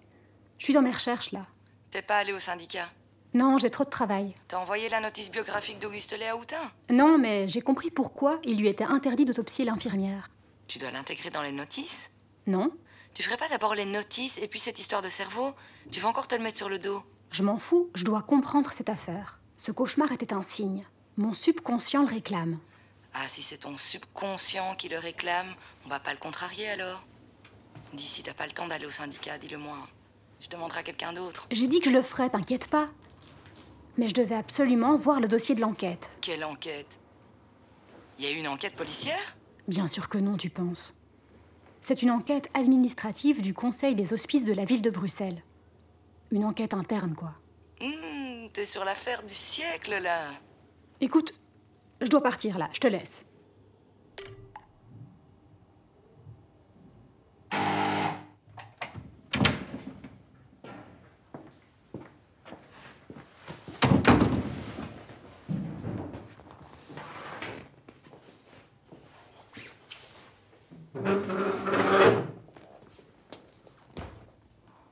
Je 0.58 0.64
suis 0.64 0.74
dans 0.74 0.82
mes 0.82 0.90
recherches 0.92 1.32
là. 1.32 1.46
T'es 1.90 2.02
pas 2.02 2.18
allée 2.18 2.32
au 2.32 2.38
syndicat? 2.38 2.88
Non, 3.34 3.58
j'ai 3.58 3.70
trop 3.70 3.84
de 3.84 3.90
travail. 3.90 4.34
T'as 4.48 4.58
envoyé 4.58 4.88
la 4.88 5.00
notice 5.00 5.30
biographique 5.30 5.78
d'Auguste 5.78 6.18
Lé 6.18 6.26
à 6.26 6.36
Houtin 6.36 6.70
Non, 6.88 7.16
mais 7.18 7.46
j'ai 7.48 7.60
compris 7.60 7.90
pourquoi 7.90 8.40
il 8.44 8.58
lui 8.58 8.68
était 8.68 8.84
interdit 8.84 9.24
d'autopsier 9.24 9.64
l'infirmière. 9.64 10.30
Tu 10.66 10.78
dois 10.78 10.90
l'intégrer 10.90 11.30
dans 11.30 11.42
les 11.42 11.52
notices? 11.52 12.10
Non. 12.46 12.70
Tu 13.14 13.22
ferais 13.22 13.36
pas 13.36 13.48
d'abord 13.48 13.74
les 13.74 13.84
notices 13.84 14.38
et 14.38 14.48
puis 14.48 14.60
cette 14.60 14.78
histoire 14.78 15.02
de 15.02 15.08
cerveau? 15.08 15.52
Tu 15.90 16.00
vas 16.00 16.08
encore 16.08 16.28
te 16.28 16.34
le 16.34 16.42
mettre 16.42 16.58
sur 16.58 16.68
le 16.68 16.78
dos 16.78 17.02
Je 17.32 17.42
m'en 17.42 17.58
fous, 17.58 17.90
je 17.94 18.04
dois 18.04 18.22
comprendre 18.22 18.70
cette 18.70 18.88
affaire. 18.88 19.40
Ce 19.56 19.72
cauchemar 19.72 20.12
était 20.12 20.32
un 20.32 20.42
signe. 20.42 20.86
Mon 21.16 21.34
subconscient 21.34 22.02
le 22.02 22.08
réclame. 22.08 22.58
Ah, 23.12 23.28
si 23.28 23.42
c'est 23.42 23.58
ton 23.58 23.76
subconscient 23.76 24.74
qui 24.76 24.88
le 24.88 24.98
réclame, 24.98 25.54
on 25.84 25.88
va 25.88 26.00
pas 26.00 26.12
le 26.12 26.18
contrarier 26.18 26.68
alors 26.68 27.04
Dis, 27.92 28.04
si 28.04 28.22
t'as 28.22 28.34
pas 28.34 28.46
le 28.46 28.52
temps 28.52 28.68
d'aller 28.68 28.86
au 28.86 28.90
syndicat, 28.90 29.36
dis-le 29.36 29.58
moi. 29.58 29.76
Je 30.40 30.48
demanderai 30.48 30.78
à 30.80 30.82
quelqu'un 30.84 31.12
d'autre. 31.12 31.48
J'ai 31.50 31.66
dit 31.66 31.80
que 31.80 31.90
je 31.90 31.94
le 31.96 32.02
ferais, 32.02 32.30
t'inquiète 32.30 32.68
pas. 32.68 32.86
Mais 33.98 34.08
je 34.08 34.14
devais 34.14 34.36
absolument 34.36 34.96
voir 34.96 35.20
le 35.20 35.26
dossier 35.26 35.56
de 35.56 35.60
l'enquête. 35.60 36.08
Quelle 36.20 36.44
enquête? 36.44 37.00
Il 38.18 38.24
y 38.24 38.28
a 38.28 38.30
eu 38.30 38.36
une 38.36 38.48
enquête 38.48 38.76
policière? 38.76 39.36
Bien 39.66 39.88
sûr 39.88 40.08
que 40.08 40.18
non, 40.18 40.36
tu 40.36 40.48
penses. 40.50 40.94
C'est 41.80 42.02
une 42.02 42.10
enquête 42.10 42.48
administrative 42.54 43.40
du 43.40 43.54
Conseil 43.54 43.94
des 43.94 44.12
hospices 44.12 44.44
de 44.44 44.52
la 44.52 44.64
ville 44.64 44.82
de 44.82 44.90
Bruxelles. 44.90 45.42
Une 46.30 46.44
enquête 46.44 46.74
interne, 46.74 47.14
quoi. 47.14 47.32
Mmh, 47.80 48.48
T'es 48.52 48.66
sur 48.66 48.84
l'affaire 48.84 49.22
du 49.22 49.34
siècle, 49.34 49.98
là. 50.02 50.26
Écoute, 51.00 51.34
je 52.00 52.06
dois 52.08 52.22
partir, 52.22 52.58
là. 52.58 52.68
Je 52.72 52.80
te 52.80 52.86
laisse. 52.86 53.24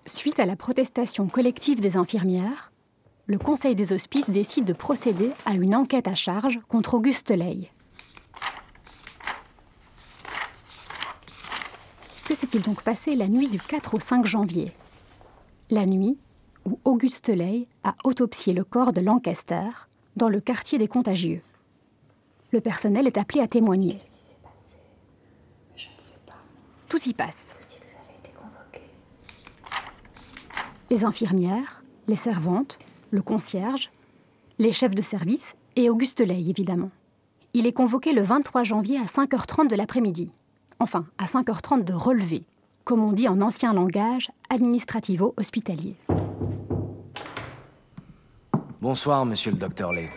Suite 0.07 0.28
à 0.41 0.47
la 0.47 0.57
protestation 0.57 1.27
collective 1.29 1.81
des 1.81 1.97
infirmières, 1.97 2.73
le 3.27 3.39
Conseil 3.39 3.75
des 3.75 3.93
hospices 3.93 4.31
décide 4.31 4.65
de 4.65 4.73
procéder 4.73 5.31
à 5.45 5.55
une 5.55 5.75
enquête 5.75 6.09
à 6.09 6.15
charge 6.15 6.59
contre 6.69 6.95
Auguste 6.95 7.31
Ley. 7.31 7.71
Que 12.27 12.35
s'est-il 12.35 12.63
donc 12.63 12.83
passé 12.83 13.17
la 13.17 13.29
nuit 13.29 13.49
du 13.49 13.59
4 13.59 13.95
au 13.95 14.01
5 14.01 14.27
janvier? 14.27 14.73
La 15.71 15.87
nuit 15.87 16.19
où 16.65 16.79
Auguste 16.85 17.29
Ley 17.29 17.67
a 17.85 17.95
autopsié 18.05 18.53
le 18.53 18.65
corps 18.65 18.93
de 18.93 19.01
Lancaster 19.01 19.69
dans 20.17 20.29
le 20.29 20.41
quartier 20.41 20.79
des 20.79 20.89
Contagieux. 20.89 21.43
Le 22.53 22.61
personnel 22.61 23.07
est 23.07 23.19
appelé 23.19 23.41
à 23.41 23.49
témoigner. 23.49 23.99
Tout 26.89 26.99
s'y 26.99 27.13
passe. 27.13 27.55
Les 30.91 31.05
infirmières, 31.05 31.83
les 32.07 32.17
servantes, 32.17 32.79
le 33.11 33.21
concierge, 33.21 33.91
les 34.59 34.73
chefs 34.73 34.95
de 34.95 35.03
service 35.03 35.55
et 35.77 35.91
Auguste 35.91 36.21
Ley, 36.21 36.41
évidemment. 36.49 36.91
Il 37.53 37.67
est 37.67 37.75
convoqué 37.75 38.13
le 38.15 38.23
23 38.23 38.65
janvier 38.65 38.99
à 38.99 39.05
5h30 39.05 39.69
de 39.69 39.77
l'après-midi. 39.77 40.31
Enfin, 40.81 41.05
à 41.19 41.27
5h30 41.27 41.85
de 41.85 41.93
relevé, 41.93 42.45
comme 42.85 43.05
on 43.05 43.13
dit 43.13 43.29
en 43.29 43.43
ancien 43.43 43.75
langage 43.75 44.31
administrativo-hospitalier. 44.49 45.95
Bonsoir, 48.81 49.27
monsieur 49.27 49.51
le 49.51 49.59
docteur 49.59 49.93
Lay. 49.93 50.09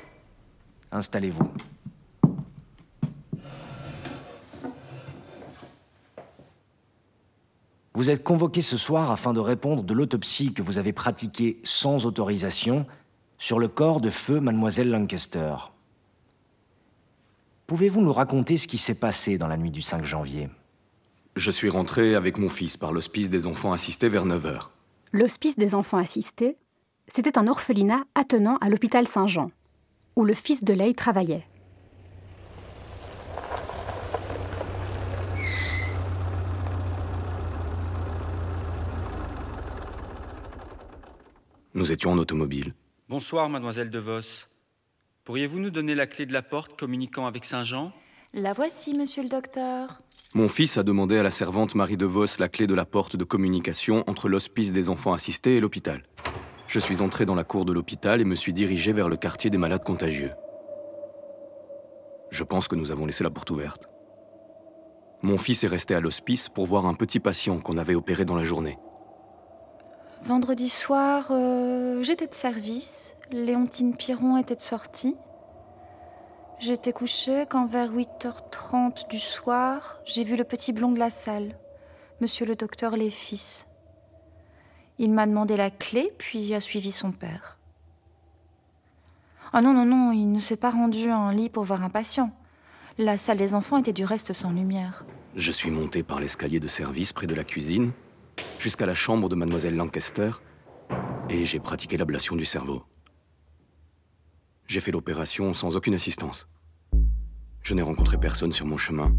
Installez-vous. 0.94 1.50
Vous 8.01 8.10
êtes 8.10 8.24
convoqué 8.24 8.63
ce 8.63 8.77
soir 8.77 9.12
afin 9.12 9.31
de 9.31 9.39
répondre 9.39 9.84
de 9.84 9.93
l'autopsie 9.93 10.55
que 10.55 10.63
vous 10.63 10.79
avez 10.79 10.91
pratiquée 10.91 11.60
sans 11.62 12.08
autorisation 12.08 12.88
sur 13.38 13.60
le 13.60 13.67
corps 13.67 14.01
de 14.01 14.10
feu 14.10 14.39
mademoiselle 14.39 14.89
Lancaster. 14.89 15.53
Pouvez-vous 17.67 18.01
nous 18.01 18.12
raconter 18.12 18.58
ce 18.58 18.67
qui 18.67 18.79
s'est 18.79 18.96
passé 18.96 19.38
dans 19.38 19.48
la 19.48 19.55
nuit 19.55 19.70
du 19.70 19.84
5 19.84 20.03
janvier? 20.03 20.50
Je 21.36 21.51
suis 21.51 21.70
rentré 21.70 22.15
avec 22.15 22.39
mon 22.39 22.50
fils 22.50 22.75
par 22.75 22.91
l'hospice 22.91 23.29
des 23.29 23.46
enfants 23.46 23.72
assistés 23.72 24.10
vers 24.10 24.25
9 24.25 24.46
h. 24.46 24.70
L'hospice 25.12 25.55
des 25.55 25.75
enfants 25.75 26.00
assistés, 26.00 26.58
c'était 27.08 27.38
un 27.38 27.48
orphelinat 27.48 28.01
attenant 28.15 28.58
à 28.62 28.70
l'hôpital 28.70 29.08
Saint-Jean, 29.08 29.51
où 30.15 30.25
le 30.25 30.34
fils 30.34 30.63
de 30.63 30.74
Ley 30.74 30.96
travaillait. 30.96 31.46
Nous 41.74 41.94
étions 41.94 42.12
en 42.12 42.18
automobile. 42.18 42.74
Bonsoir, 43.08 43.48
mademoiselle 43.48 43.90
De 43.90 43.98
Vos. 43.98 44.48
Pourriez-vous 45.24 45.60
nous 45.60 45.70
donner 45.70 45.96
la 45.96 46.06
clé 46.06 46.25
de 46.25 46.34
la 46.34 46.42
porte 46.42 46.78
communiquant 46.78 47.28
avec 47.28 47.46
Saint-Jean? 47.46 47.94
La 48.34 48.51
voici, 48.51 48.94
monsieur 48.94 49.24
le 49.24 49.30
docteur. 49.30 50.01
Mon 50.36 50.50
fils 50.50 50.78
a 50.78 50.84
demandé 50.84 51.18
à 51.18 51.24
la 51.24 51.30
servante 51.30 51.75
Marie 51.75 51.96
De 51.96 52.06
Vos 52.06 52.25
la 52.40 52.50
clé 52.50 52.68
de 52.68 52.74
la 52.74 52.84
porte 52.84 53.16
de 53.16 53.24
communication 53.24 54.04
entre 54.08 54.28
l'hospice 54.28 54.74
des 54.74 54.90
enfants 54.90 55.13
assistés 55.13 55.56
et 55.56 55.60
l'hôpital. 55.62 56.04
Je 56.68 56.80
suis 56.80 57.01
entré 57.01 57.25
dans 57.25 57.36
la 57.36 57.46
cour 57.46 57.63
de 57.63 57.72
l'hôpital 57.72 58.20
et 58.20 58.25
me 58.25 58.36
suis 58.36 58.54
dirigé 58.54 58.92
vers 58.92 59.08
le 59.08 59.16
quartier 59.16 59.50
des 59.50 59.58
malades 59.58 59.86
contagieux. 59.86 60.32
Je 62.32 62.44
pense 62.44 62.68
que 62.68 62.75
nous 62.75 62.92
avons 62.92 63.06
laissé 63.06 63.24
la 63.24 63.30
porte 63.30 63.50
ouverte. 63.50 63.88
Mon 65.22 65.38
fils 65.38 65.63
est 65.63 65.68
resté 65.68 65.96
à 65.96 66.01
l'hospice 66.01 66.50
pour 66.50 66.66
voir 66.66 66.86
un 66.86 66.96
petit 66.96 67.22
patient 67.22 67.60
qu'on 67.60 67.78
avait 67.78 67.96
opéré 67.96 68.25
dans 68.25 68.36
la 68.36 68.44
journée. 68.44 68.78
Vendredi 70.24 70.70
soir, 70.70 71.30
euh, 71.32 72.04
j'étais 72.04 72.28
de 72.28 72.34
service. 72.36 73.16
Léontine 73.32 73.96
Piron 73.96 74.38
était 74.38 74.56
de 74.56 74.62
sortie. 74.62 75.16
J'étais 76.60 76.94
couchée 76.94 77.46
quand 77.50 77.66
vers 77.66 77.92
8h30 77.92 79.10
du 79.10 79.18
soir, 79.18 80.00
j'ai 80.06 80.24
vu 80.24 80.36
le 80.36 80.44
petit 80.44 80.74
blond 80.74 80.92
de 80.92 81.00
la 81.00 81.10
salle, 81.10 81.58
monsieur 82.20 82.46
le 82.46 82.56
docteur 82.56 82.96
Léfis. 82.96 83.66
Il 85.00 85.12
m'a 85.12 85.25
demandé 85.25 85.58
la 85.58 85.72
clé, 85.72 86.13
puis 86.20 86.54
a 86.54 86.60
suivi 86.60 86.92
son 86.92 87.12
père. 87.12 87.58
Ah 89.54 89.62
non, 89.62 89.74
non, 89.74 89.86
non, 89.86 90.12
il 90.12 90.32
ne 90.32 90.40
s'est 90.40 90.56
pas 90.56 90.70
rendu 90.70 91.12
en 91.12 91.32
lit 91.32 91.50
pour 91.50 91.63
voir 91.63 91.84
un 91.84 91.90
patient. 91.90 92.30
La 93.00 93.18
salle 93.18 93.38
des 93.38 93.56
enfants 93.56 93.78
était 93.78 93.92
du 93.92 94.06
reste 94.06 94.34
sans 94.34 94.51
lumière. 94.51 95.04
Je 95.36 95.51
suis 95.51 95.72
monté 95.72 96.04
par 96.04 96.20
l'escalier 96.20 96.60
de 96.60 96.68
service 96.68 97.12
près 97.12 97.25
de 97.25 97.34
la 97.34 97.44
cuisine 97.44 97.92
jusqu'à 98.62 98.86
la 98.86 98.94
chambre 98.94 99.27
de 99.27 99.34
mademoiselle 99.34 99.75
Lancaster 99.75 100.30
et 101.30 101.46
j'ai 101.46 101.60
pratiqué 101.60 101.98
l'ablation 101.98 102.36
du 102.36 102.46
cerveau. 102.46 102.84
J'ai 104.68 104.80
fait 104.82 104.91
l'opération 104.91 105.53
sans 105.56 105.75
aucune 105.75 105.96
assistance. 105.96 106.48
Je 107.63 107.74
n'ai 107.74 107.82
rencontré 107.82 108.20
personne 108.20 108.53
sur 108.53 108.68
mon 108.68 108.77
chemin. 108.77 109.15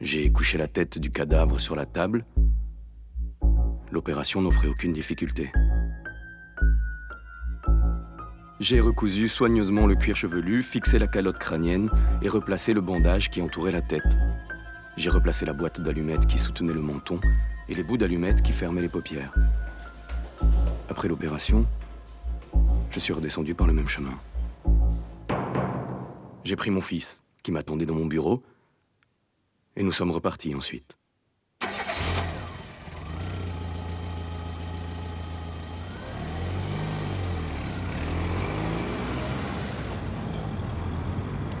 J'ai 0.00 0.32
couché 0.32 0.56
la 0.56 0.66
tête 0.66 0.98
du 0.98 1.10
cadavre 1.10 1.60
sur 1.60 1.76
la 1.76 1.84
table. 1.84 2.24
L'opération 3.92 4.40
n'offrait 4.40 4.68
aucune 4.68 4.94
difficulté. 4.94 5.52
J'ai 8.60 8.80
recousu 8.80 9.28
soigneusement 9.28 9.86
le 9.86 9.94
cuir 9.94 10.16
chevelu, 10.16 10.62
fixé 10.62 10.98
la 10.98 11.06
calotte 11.06 11.38
crânienne 11.38 11.90
et 12.22 12.28
replacé 12.28 12.72
le 12.72 12.80
bandage 12.80 13.30
qui 13.30 13.42
entourait 13.42 13.72
la 13.72 13.82
tête. 13.82 14.16
J'ai 14.96 15.10
replacé 15.10 15.44
la 15.44 15.52
boîte 15.52 15.82
d'allumettes 15.82 16.26
qui 16.26 16.38
soutenait 16.38 16.72
le 16.72 16.80
menton 16.80 17.20
et 17.68 17.74
les 17.74 17.82
bouts 17.82 17.98
d'allumettes 17.98 18.42
qui 18.42 18.52
fermaient 18.52 18.80
les 18.80 18.88
paupières. 18.88 19.34
Après 20.88 21.08
l'opération, 21.08 21.66
je 22.90 22.98
suis 22.98 23.12
redescendu 23.12 23.54
par 23.54 23.66
le 23.66 23.72
même 23.72 23.88
chemin. 23.88 24.18
J'ai 26.44 26.56
pris 26.56 26.70
mon 26.70 26.80
fils, 26.80 27.22
qui 27.42 27.52
m'attendait 27.52 27.86
dans 27.86 27.94
mon 27.94 28.06
bureau, 28.06 28.42
et 29.76 29.82
nous 29.82 29.92
sommes 29.92 30.10
repartis 30.10 30.54
ensuite. 30.54 30.98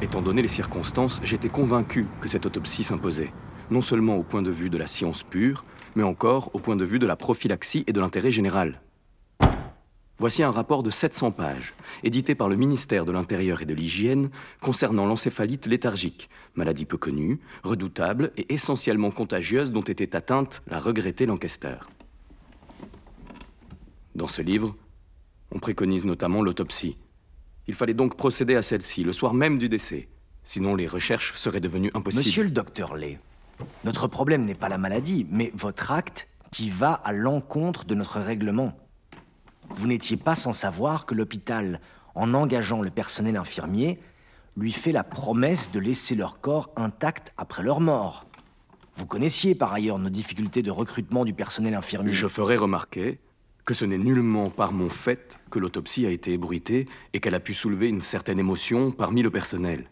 Étant 0.00 0.22
donné 0.22 0.42
les 0.42 0.48
circonstances, 0.48 1.20
j'étais 1.24 1.48
convaincu 1.48 2.06
que 2.20 2.28
cette 2.28 2.46
autopsie 2.46 2.84
s'imposait, 2.84 3.32
non 3.70 3.80
seulement 3.80 4.16
au 4.16 4.22
point 4.22 4.42
de 4.42 4.50
vue 4.50 4.70
de 4.70 4.78
la 4.78 4.86
science 4.86 5.22
pure, 5.22 5.64
mais 5.96 6.02
encore 6.02 6.50
au 6.54 6.58
point 6.58 6.76
de 6.76 6.84
vue 6.84 6.98
de 6.98 7.06
la 7.06 7.16
prophylaxie 7.16 7.84
et 7.86 7.92
de 7.92 8.00
l'intérêt 8.00 8.30
général. 8.30 8.80
Voici 10.20 10.42
un 10.42 10.50
rapport 10.50 10.82
de 10.82 10.90
700 10.90 11.30
pages, 11.30 11.74
édité 12.02 12.34
par 12.34 12.48
le 12.48 12.56
ministère 12.56 13.04
de 13.04 13.12
l'Intérieur 13.12 13.62
et 13.62 13.66
de 13.66 13.74
l'Hygiène, 13.74 14.30
concernant 14.60 15.06
l'encéphalite 15.06 15.66
léthargique, 15.66 16.28
maladie 16.56 16.86
peu 16.86 16.96
connue, 16.96 17.38
redoutable 17.62 18.32
et 18.36 18.52
essentiellement 18.52 19.12
contagieuse 19.12 19.70
dont 19.70 19.82
était 19.82 20.16
atteinte 20.16 20.62
la 20.66 20.80
regrettée 20.80 21.26
Lancaster. 21.26 21.76
Dans 24.16 24.26
ce 24.26 24.42
livre, 24.42 24.74
on 25.52 25.60
préconise 25.60 26.04
notamment 26.04 26.42
l'autopsie, 26.42 26.96
il 27.68 27.74
fallait 27.74 27.94
donc 27.94 28.16
procéder 28.16 28.56
à 28.56 28.62
celle-ci 28.62 29.04
le 29.04 29.12
soir 29.12 29.34
même 29.34 29.58
du 29.58 29.68
décès. 29.68 30.08
Sinon, 30.42 30.74
les 30.74 30.86
recherches 30.86 31.34
seraient 31.34 31.60
devenues 31.60 31.90
impossibles. 31.92 32.24
Monsieur 32.24 32.42
le 32.42 32.50
docteur 32.50 32.96
Lay, 32.96 33.20
notre 33.84 34.06
problème 34.06 34.44
n'est 34.44 34.54
pas 34.54 34.68
la 34.68 34.78
maladie, 34.78 35.26
mais 35.30 35.52
votre 35.54 35.92
acte 35.92 36.28
qui 36.50 36.70
va 36.70 36.92
à 36.92 37.12
l'encontre 37.12 37.84
de 37.84 37.94
notre 37.94 38.20
règlement. 38.20 38.72
Vous 39.70 39.86
n'étiez 39.86 40.16
pas 40.16 40.34
sans 40.34 40.52
savoir 40.52 41.06
que 41.06 41.14
l'hôpital, 41.14 41.80
en 42.14 42.34
engageant 42.34 42.80
le 42.80 42.90
personnel 42.90 43.36
infirmier, 43.36 44.00
lui 44.56 44.72
fait 44.72 44.92
la 44.92 45.04
promesse 45.04 45.70
de 45.70 45.78
laisser 45.78 46.14
leur 46.14 46.40
corps 46.40 46.70
intact 46.76 47.32
après 47.36 47.62
leur 47.62 47.80
mort. 47.80 48.26
Vous 48.96 49.06
connaissiez 49.06 49.54
par 49.54 49.72
ailleurs 49.72 49.98
nos 49.98 50.10
difficultés 50.10 50.62
de 50.62 50.70
recrutement 50.70 51.24
du 51.24 51.32
personnel 51.32 51.74
infirmier. 51.74 52.12
Je 52.12 52.26
ferai 52.26 52.56
remarquer 52.56 53.20
que 53.64 53.74
ce 53.74 53.84
n'est 53.84 53.98
nullement 53.98 54.50
par 54.50 54.72
mon 54.72 54.88
fait 54.88 55.40
que 55.50 55.58
l'autopsie 55.58 56.06
a 56.06 56.10
été 56.10 56.32
ébruitée 56.32 56.86
et 57.12 57.20
qu'elle 57.20 57.34
a 57.34 57.40
pu 57.40 57.54
soulever 57.54 57.88
une 57.88 58.00
certaine 58.00 58.38
émotion 58.38 58.90
parmi 58.90 59.22
le 59.22 59.30
personnel. 59.30 59.88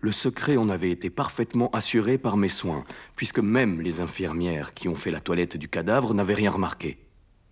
Le 0.00 0.12
secret 0.12 0.56
en 0.56 0.68
avait 0.68 0.90
été 0.90 1.10
parfaitement 1.10 1.70
assuré 1.70 2.18
par 2.18 2.36
mes 2.36 2.48
soins, 2.48 2.84
puisque 3.16 3.38
même 3.38 3.80
les 3.80 4.00
infirmières 4.00 4.74
qui 4.74 4.88
ont 4.88 4.94
fait 4.94 5.10
la 5.10 5.20
toilette 5.20 5.56
du 5.56 5.68
cadavre 5.68 6.14
n'avaient 6.14 6.34
rien 6.34 6.50
remarqué. 6.50 6.98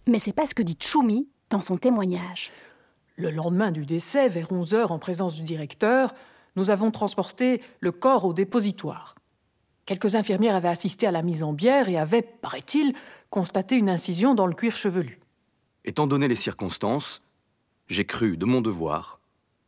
Mais 0.07 0.18
c'est 0.18 0.33
pas 0.33 0.46
ce 0.46 0.54
que 0.54 0.62
dit 0.62 0.76
Choumi 0.78 1.28
dans 1.50 1.62
son 1.62 1.78
témoignage. 1.78 2.50
Le 3.16 3.30
lendemain 3.30 3.70
du 3.70 3.87
décès, 3.87 4.28
vers 4.28 4.52
11 4.52 4.74
heures, 4.74 4.92
en 4.92 4.98
présence 4.98 5.37
du 5.37 5.42
directeur, 5.42 6.12
nous 6.57 6.70
avons 6.70 6.90
transporté 6.90 7.62
le 7.80 7.92
corps 7.92 8.24
au 8.24 8.33
dépositoire. 8.33 9.14
Quelques 9.87 10.14
infirmières 10.14 10.57
avaient 10.57 10.68
assisté 10.68 11.07
à 11.07 11.12
la 11.12 11.22
mise 11.22 11.42
en 11.42 11.52
bière 11.52 11.88
et 11.88 11.98
avaient, 11.98 12.22
paraît-il, 12.22 12.94
constaté 13.30 13.76
une 13.76 13.90
incision 13.90 14.35
dans 14.35 14.46
le 14.46 14.54
cuir 14.54 14.76
chevelu. 14.76 15.20
Étant 15.85 16.07
donné 16.07 16.28
les 16.28 16.35
circonstances, 16.35 17.22
j'ai 17.87 18.04
cru 18.04 18.37
de 18.37 18.46
mon 18.46 18.62
devoir 18.62 19.20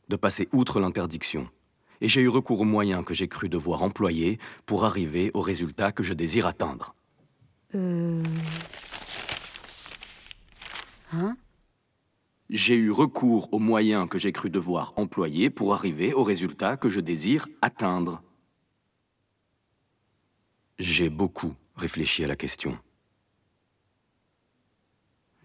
de 0.09 0.17
passer 0.17 0.49
outre 0.53 0.81
l'interdiction, 0.81 1.49
et 2.01 2.09
j'ai 2.09 2.21
eu 2.21 2.29
recours 2.29 2.61
aux 2.61 2.65
moyens 2.65 3.05
que 3.05 3.15
j'ai 3.15 3.29
cru 3.29 3.49
devoir 3.49 3.83
employer 3.83 4.39
pour 4.67 4.85
arriver 4.85 5.31
au 5.35 5.41
résultat 5.41 5.93
que 5.93 6.03
je 6.03 6.15
désire 6.15 6.47
atteindre. 6.47 6.95
Euh... 7.75 8.23
Hein? 11.13 11.37
J'ai 12.49 12.77
eu 12.77 12.91
recours 12.91 13.53
aux 13.53 13.59
moyens 13.59 14.09
que 14.09 14.19
j'ai 14.19 14.33
cru 14.33 14.51
devoir 14.51 14.93
employer 14.97 15.51
pour 15.51 15.75
arriver 15.75 16.13
au 16.15 16.23
résultat 16.23 16.77
que 16.77 16.89
je 16.89 17.01
désire 17.01 17.49
atteindre. 17.61 18.23
J'ai 20.79 21.09
beaucoup 21.09 21.55
réfléchi 21.75 22.23
à 22.23 22.29
la 22.29 22.37
question. 22.37 22.79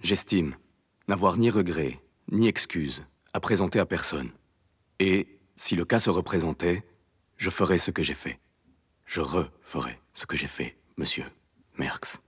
J'estime 0.03 0.55
n'avoir 1.07 1.37
ni 1.37 1.49
regret, 1.49 1.99
ni 2.31 2.47
excuse 2.47 3.05
à 3.33 3.39
présenter 3.39 3.79
à 3.79 3.85
personne. 3.85 4.29
Et, 4.99 5.39
si 5.61 5.75
le 5.75 5.85
cas 5.85 5.99
se 5.99 6.09
représentait, 6.09 6.83
je 7.37 7.51
ferai 7.51 7.77
ce 7.77 7.91
que 7.91 8.01
j'ai 8.01 8.15
fait. 8.15 8.39
Je 9.05 9.21
referai 9.21 9.99
ce 10.11 10.25
que 10.25 10.35
j'ai 10.35 10.47
fait, 10.47 10.75
monsieur 10.97 11.25
Merckx. 11.77 12.19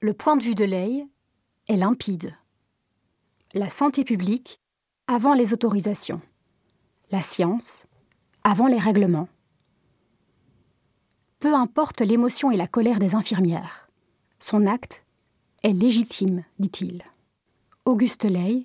Le 0.00 0.12
point 0.12 0.36
de 0.36 0.42
vue 0.42 0.56
de 0.56 0.64
Ley 0.64 1.06
est 1.68 1.76
limpide. 1.76 2.36
La 3.54 3.68
santé 3.68 4.02
publique 4.02 4.60
avant 5.06 5.34
les 5.34 5.52
autorisations. 5.52 6.20
La 7.12 7.22
science 7.22 7.86
avant 8.42 8.66
les 8.66 8.80
règlements. 8.80 9.28
Peu 11.38 11.54
importe 11.54 12.00
l'émotion 12.00 12.50
et 12.50 12.56
la 12.56 12.66
colère 12.66 12.98
des 12.98 13.14
infirmières, 13.14 13.88
son 14.40 14.66
acte 14.66 15.04
est 15.62 15.72
légitime, 15.72 16.42
dit-il. 16.58 17.04
Auguste 17.84 18.24
Ley 18.24 18.62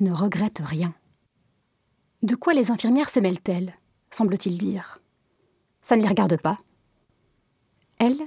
ne 0.00 0.10
regrette 0.10 0.62
rien. 0.64 0.94
De 2.22 2.34
quoi 2.34 2.52
les 2.52 2.70
infirmières 2.70 3.08
se 3.08 3.18
mêlent-elles 3.18 3.74
semble-t-il 4.10 4.58
dire. 4.58 4.98
Ça 5.80 5.96
ne 5.96 6.02
les 6.02 6.08
regarde 6.08 6.36
pas. 6.36 6.58
Elles 7.98 8.20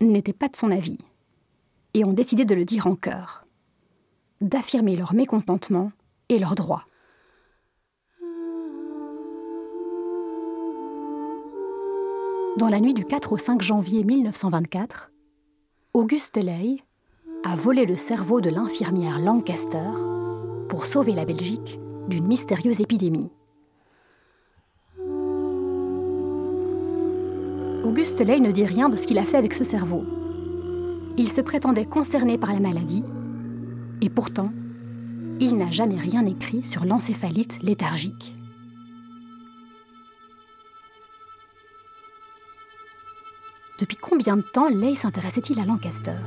n'étaient 0.00 0.34
pas 0.34 0.48
de 0.48 0.56
son 0.56 0.70
avis 0.70 0.98
et 1.94 2.04
ont 2.04 2.12
décidé 2.12 2.44
de 2.44 2.54
le 2.54 2.64
dire 2.64 2.86
en 2.86 2.96
chœur, 2.96 3.46
d'affirmer 4.40 4.94
leur 4.94 5.14
mécontentement 5.14 5.90
et 6.28 6.38
leurs 6.38 6.54
droits. 6.54 6.84
Dans 12.58 12.68
la 12.68 12.80
nuit 12.80 12.94
du 12.94 13.04
4 13.04 13.32
au 13.32 13.38
5 13.38 13.62
janvier 13.62 14.04
1924, 14.04 15.12
Auguste 15.94 16.36
Ley 16.36 16.76
a 17.44 17.56
volé 17.56 17.86
le 17.86 17.96
cerveau 17.96 18.42
de 18.42 18.50
l'infirmière 18.50 19.18
Lancaster 19.18 19.90
pour 20.68 20.86
sauver 20.86 21.12
la 21.12 21.24
Belgique 21.24 21.78
d'une 22.08 22.26
mystérieuse 22.26 22.80
épidémie. 22.80 23.30
Auguste 27.84 28.20
Ley 28.20 28.40
ne 28.40 28.52
dit 28.52 28.64
rien 28.64 28.88
de 28.88 28.96
ce 28.96 29.06
qu'il 29.06 29.18
a 29.18 29.24
fait 29.24 29.36
avec 29.36 29.54
ce 29.54 29.64
cerveau. 29.64 30.04
Il 31.16 31.30
se 31.30 31.40
prétendait 31.40 31.86
concerné 31.86 32.38
par 32.38 32.52
la 32.52 32.60
maladie, 32.60 33.04
et 34.00 34.08
pourtant, 34.08 34.52
il 35.40 35.56
n'a 35.56 35.70
jamais 35.70 35.98
rien 35.98 36.24
écrit 36.26 36.64
sur 36.64 36.84
l'encéphalite 36.84 37.62
léthargique. 37.62 38.34
Depuis 43.78 43.96
combien 43.96 44.36
de 44.36 44.42
temps 44.42 44.68
Ley 44.68 44.94
s'intéressait-il 44.94 45.58
à 45.58 45.64
Lancaster? 45.64 46.18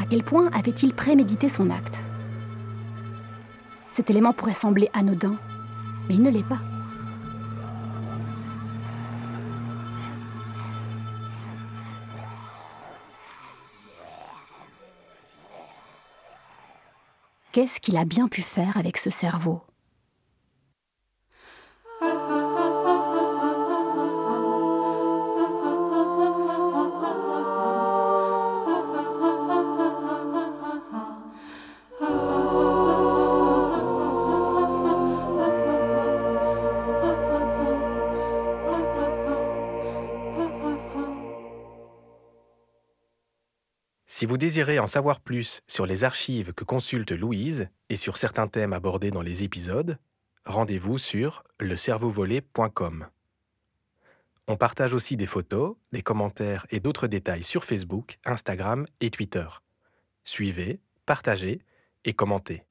À 0.00 0.04
quel 0.08 0.22
point 0.22 0.48
avait-il 0.52 0.94
prémédité 0.94 1.50
son 1.50 1.68
acte? 1.68 1.98
Cet 3.96 4.10
élément 4.10 4.34
pourrait 4.34 4.52
sembler 4.52 4.90
anodin, 4.92 5.38
mais 6.06 6.16
il 6.16 6.22
ne 6.22 6.28
l'est 6.28 6.46
pas. 6.46 6.58
Qu'est-ce 17.52 17.80
qu'il 17.80 17.96
a 17.96 18.04
bien 18.04 18.28
pu 18.28 18.42
faire 18.42 18.76
avec 18.76 18.98
ce 18.98 19.08
cerveau? 19.08 19.65
Si 44.26 44.28
vous 44.28 44.38
désirez 44.38 44.80
en 44.80 44.88
savoir 44.88 45.20
plus 45.20 45.62
sur 45.68 45.86
les 45.86 46.02
archives 46.02 46.52
que 46.52 46.64
consulte 46.64 47.12
Louise 47.12 47.68
et 47.90 47.94
sur 47.94 48.16
certains 48.16 48.48
thèmes 48.48 48.72
abordés 48.72 49.12
dans 49.12 49.22
les 49.22 49.44
épisodes, 49.44 49.98
rendez-vous 50.44 50.98
sur 50.98 51.44
lecerveauvolé.com. 51.60 53.06
On 54.48 54.56
partage 54.56 54.94
aussi 54.94 55.16
des 55.16 55.26
photos, 55.26 55.76
des 55.92 56.02
commentaires 56.02 56.66
et 56.70 56.80
d'autres 56.80 57.06
détails 57.06 57.44
sur 57.44 57.62
Facebook, 57.62 58.18
Instagram 58.24 58.88
et 58.98 59.10
Twitter. 59.10 59.46
Suivez, 60.24 60.80
partagez 61.06 61.60
et 62.04 62.12
commentez. 62.12 62.64